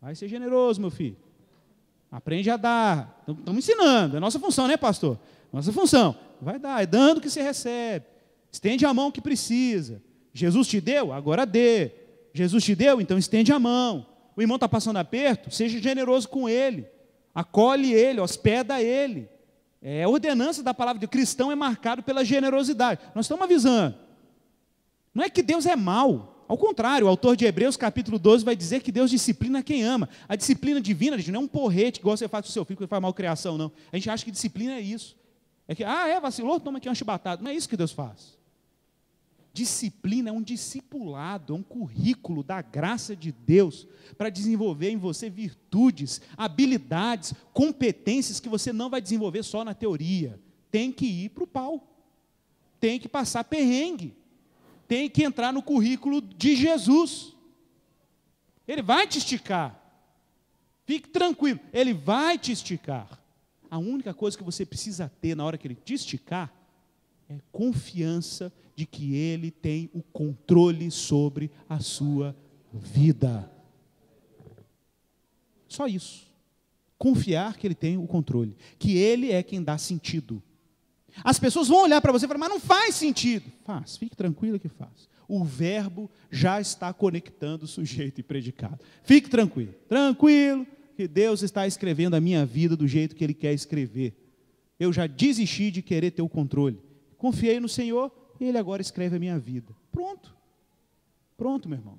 [0.00, 1.16] Vai ser generoso, meu filho.
[2.10, 3.24] Aprende a dar.
[3.26, 4.16] Estamos ensinando.
[4.16, 5.18] É nossa função, né, pastor?
[5.52, 6.16] Nossa função.
[6.40, 6.82] Vai dar.
[6.82, 8.06] É dando que você recebe.
[8.52, 10.02] Estende a mão que precisa.
[10.32, 11.12] Jesus te deu?
[11.12, 11.92] Agora dê.
[12.32, 13.00] Jesus te deu?
[13.00, 16.86] Então estende a mão o irmão está passando aperto, seja generoso com ele,
[17.34, 19.28] acolhe ele, hospeda ele.
[19.80, 23.00] É a ordenança da palavra de cristão é marcado pela generosidade.
[23.14, 23.94] Nós estamos avisando.
[25.14, 26.44] Não é que Deus é mau.
[26.48, 30.08] Ao contrário, o autor de Hebreus, capítulo 12, vai dizer que Deus disciplina quem ama.
[30.28, 32.78] A disciplina divina, gente, não é um porrete, igual você faz com o seu filho,
[32.78, 33.72] que faz malcriação, não.
[33.90, 35.16] A gente acha que disciplina é isso.
[35.66, 37.42] É que, ah, é, vacilou, toma aqui uma chibatada.
[37.42, 38.35] Não é isso que Deus faz.
[39.56, 43.88] Disciplina é um discipulado, é um currículo da graça de Deus
[44.18, 50.38] para desenvolver em você virtudes, habilidades, competências que você não vai desenvolver só na teoria.
[50.70, 51.88] Tem que ir para o pau,
[52.78, 54.14] tem que passar perrengue,
[54.86, 57.32] tem que entrar no currículo de Jesus.
[58.68, 59.82] Ele vai te esticar.
[60.84, 63.18] Fique tranquilo, ele vai te esticar.
[63.70, 66.52] A única coisa que você precisa ter na hora que ele te esticar
[67.26, 72.36] é confiança de que Ele tem o controle sobre a sua
[72.72, 73.50] vida.
[75.66, 76.26] Só isso.
[76.98, 80.42] Confiar que Ele tem o controle, que Ele é quem dá sentido.
[81.24, 83.50] As pessoas vão olhar para você e falar, mas não faz sentido.
[83.64, 85.08] Faz, fique tranquilo que faz.
[85.26, 88.78] O verbo já está conectando sujeito e predicado.
[89.02, 93.54] Fique tranquilo, tranquilo, que Deus está escrevendo a minha vida do jeito que Ele quer
[93.54, 94.14] escrever.
[94.78, 96.78] Eu já desisti de querer ter o controle.
[97.16, 99.74] Confiei no Senhor Ele agora escreve a minha vida.
[99.90, 100.34] Pronto.
[101.36, 101.98] Pronto, meu irmão.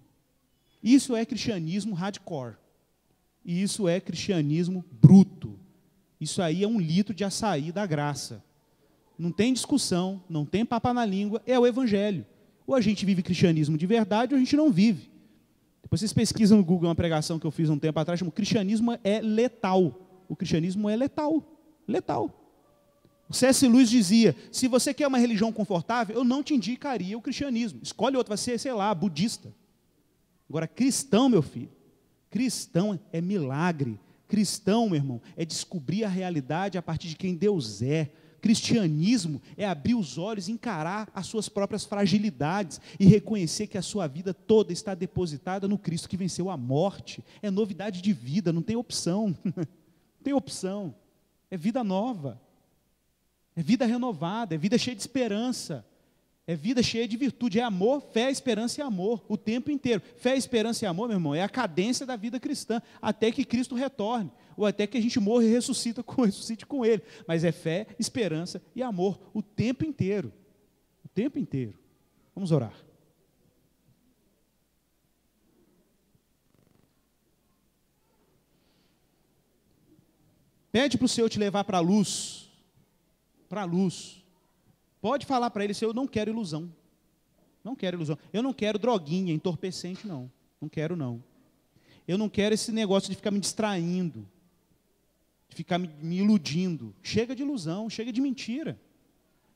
[0.81, 2.55] Isso é cristianismo hardcore.
[3.43, 5.59] E isso é cristianismo bruto.
[6.19, 8.43] Isso aí é um litro de açaí da graça.
[9.17, 12.25] Não tem discussão, não tem papa na língua, é o evangelho.
[12.65, 15.09] Ou a gente vive cristianismo de verdade ou a gente não vive.
[15.81, 18.97] Depois vocês pesquisam no Google uma pregação que eu fiz um tempo atrás, chama Cristianismo
[19.03, 20.25] é letal.
[20.27, 21.41] O cristianismo é letal.
[21.87, 22.46] Letal.
[23.29, 23.67] O C.S.
[23.67, 27.79] Lewis dizia: se você quer uma religião confortável, eu não te indicaria o cristianismo.
[27.83, 29.53] Escolhe outro, vai ser, sei lá, budista.
[30.49, 31.69] Agora, cristão, meu filho,
[32.29, 33.99] cristão é milagre.
[34.27, 38.11] Cristão, meu irmão, é descobrir a realidade a partir de quem Deus é.
[38.41, 44.05] Cristianismo é abrir os olhos, encarar as suas próprias fragilidades e reconhecer que a sua
[44.07, 47.23] vida toda está depositada no Cristo que venceu a morte.
[47.41, 49.35] É novidade de vida, não tem opção.
[49.43, 50.93] não tem opção.
[51.49, 52.39] É vida nova.
[53.57, 55.83] É vida renovada, é vida cheia de esperança.
[56.45, 59.99] É vida cheia de virtude, é amor, fé, esperança e amor, o tempo inteiro.
[60.15, 63.73] Fé, esperança e amor, meu irmão, é a cadência da vida cristã, até que Cristo
[63.73, 67.01] retorne, ou até que a gente morra e ressuscita com, ressuscite com Ele.
[67.27, 70.31] Mas é fé, esperança e amor, o tempo inteiro.
[71.03, 71.77] O tempo inteiro.
[72.35, 72.75] Vamos orar.
[80.71, 82.46] Pede para o Senhor te levar para a luz,
[83.47, 84.23] para a luz
[85.01, 86.69] Pode falar para ele se eu não quero ilusão.
[87.63, 88.17] Não quero ilusão.
[88.33, 90.31] Eu não quero droguinha, entorpecente, não.
[90.59, 91.23] Não quero, não.
[92.07, 94.27] Eu não quero esse negócio de ficar me distraindo,
[95.49, 96.95] de ficar me, me iludindo.
[97.03, 98.79] Chega de ilusão, chega de mentira.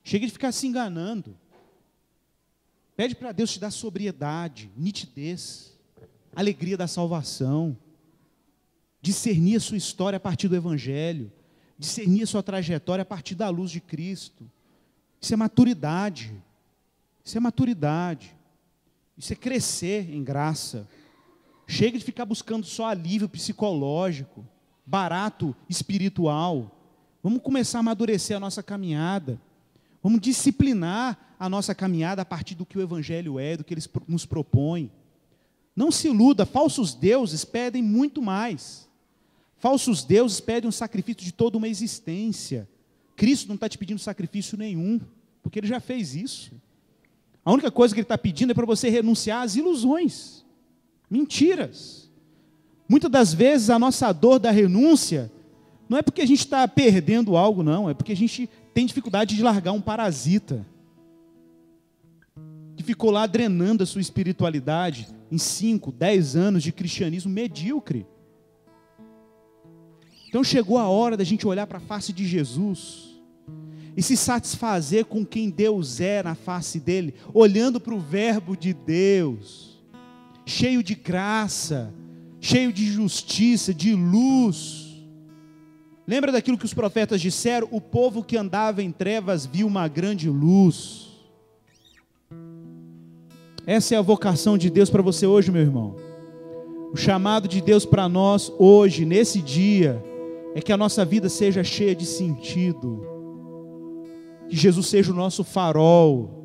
[0.03, 1.37] Chega de ficar se enganando.
[2.95, 5.77] Pede para Deus te dar sobriedade, nitidez,
[6.35, 7.77] alegria da salvação,
[9.01, 11.31] discernir a sua história a partir do Evangelho,
[11.81, 14.47] discernir a sua trajetória a partir da luz de Cristo.
[15.19, 16.31] Isso é maturidade.
[17.25, 18.35] Isso é maturidade.
[19.17, 20.87] Isso é crescer em graça.
[21.65, 24.47] Chega de ficar buscando só alívio psicológico,
[24.85, 26.71] barato espiritual.
[27.23, 29.41] Vamos começar a amadurecer a nossa caminhada.
[30.03, 33.81] Vamos disciplinar a nossa caminhada a partir do que o Evangelho é, do que ele
[34.07, 34.91] nos propõe.
[35.75, 38.87] Não se iluda, falsos deuses pedem muito mais.
[39.61, 42.67] Falsos deuses pedem um sacrifício de toda uma existência.
[43.15, 44.99] Cristo não está te pedindo sacrifício nenhum,
[45.43, 46.51] porque ele já fez isso.
[47.45, 50.43] A única coisa que ele está pedindo é para você renunciar às ilusões,
[51.07, 52.09] mentiras.
[52.89, 55.31] Muitas das vezes a nossa dor da renúncia
[55.87, 59.35] não é porque a gente está perdendo algo, não, é porque a gente tem dificuldade
[59.35, 60.65] de largar um parasita
[62.75, 68.07] que ficou lá drenando a sua espiritualidade em 5, 10 anos de cristianismo medíocre.
[70.31, 73.19] Então chegou a hora da gente olhar para a face de Jesus
[73.97, 78.73] e se satisfazer com quem Deus é na face dele, olhando para o Verbo de
[78.73, 79.77] Deus,
[80.45, 81.93] cheio de graça,
[82.39, 85.03] cheio de justiça, de luz.
[86.07, 87.67] Lembra daquilo que os profetas disseram?
[87.69, 91.09] O povo que andava em trevas viu uma grande luz.
[93.67, 95.97] Essa é a vocação de Deus para você hoje, meu irmão.
[96.93, 100.01] O chamado de Deus para nós hoje, nesse dia,
[100.53, 103.11] é que a nossa vida seja cheia de sentido
[104.51, 106.41] que Jesus seja o nosso farol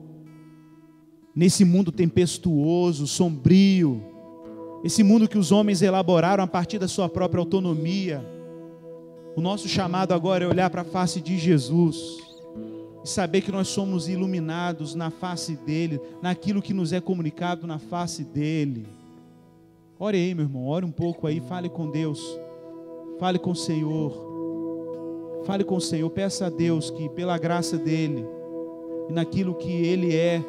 [1.35, 4.01] nesse mundo tempestuoso, sombrio,
[4.85, 8.25] esse mundo que os homens elaboraram a partir da sua própria autonomia.
[9.35, 11.97] O nosso chamado agora é olhar para a face de Jesus
[13.05, 17.81] e saber que nós somos iluminados na face dele, naquilo que nos é comunicado na
[17.81, 18.87] face dele.
[19.99, 22.21] Ore aí, meu irmão, ore um pouco aí, fale com Deus,
[23.19, 24.27] fale com o Senhor.
[25.45, 28.27] Fale com o Senhor, peça a Deus que, pela graça dEle,
[29.09, 30.43] e naquilo que Ele é,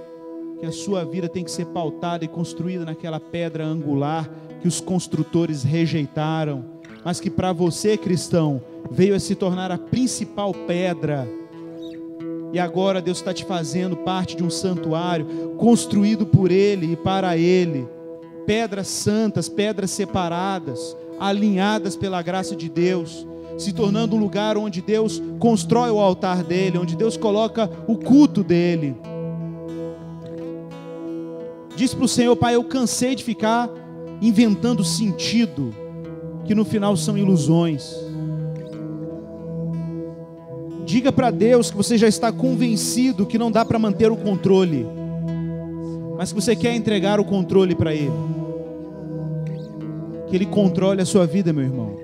[0.59, 4.81] que a sua vida tem que ser pautada e construída naquela pedra angular que os
[4.81, 6.65] construtores rejeitaram,
[7.05, 11.27] mas que para você, cristão, veio a se tornar a principal pedra.
[12.51, 17.37] E agora Deus está te fazendo parte de um santuário construído por Ele e para
[17.37, 17.87] Ele.
[18.45, 23.25] Pedras santas, pedras separadas, alinhadas pela graça de Deus
[23.57, 28.43] se tornando um lugar onde Deus constrói o altar dele, onde Deus coloca o culto
[28.43, 28.95] dele.
[31.75, 33.69] Diz para o Senhor, Pai, eu cansei de ficar
[34.21, 35.73] inventando sentido,
[36.45, 37.95] que no final são ilusões.
[40.85, 44.87] Diga para Deus que você já está convencido que não dá para manter o controle,
[46.17, 48.11] mas que você quer entregar o controle para Ele.
[50.29, 51.95] Que Ele controle a sua vida, meu irmão.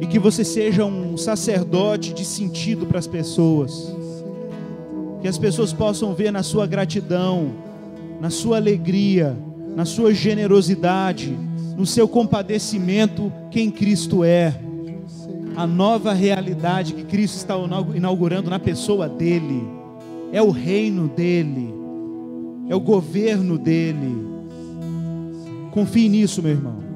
[0.00, 3.94] E que você seja um sacerdote de sentido para as pessoas.
[5.20, 7.52] Que as pessoas possam ver na sua gratidão,
[8.20, 9.36] na sua alegria,
[9.76, 11.36] na sua generosidade,
[11.76, 14.54] no seu compadecimento, quem Cristo é
[15.56, 17.54] a nova realidade que Cristo está
[17.94, 19.62] inaugurando na pessoa dele.
[20.32, 21.74] É o reino dele,
[22.68, 24.29] é o governo dele.
[25.70, 26.89] Confie nisso, meu irmão.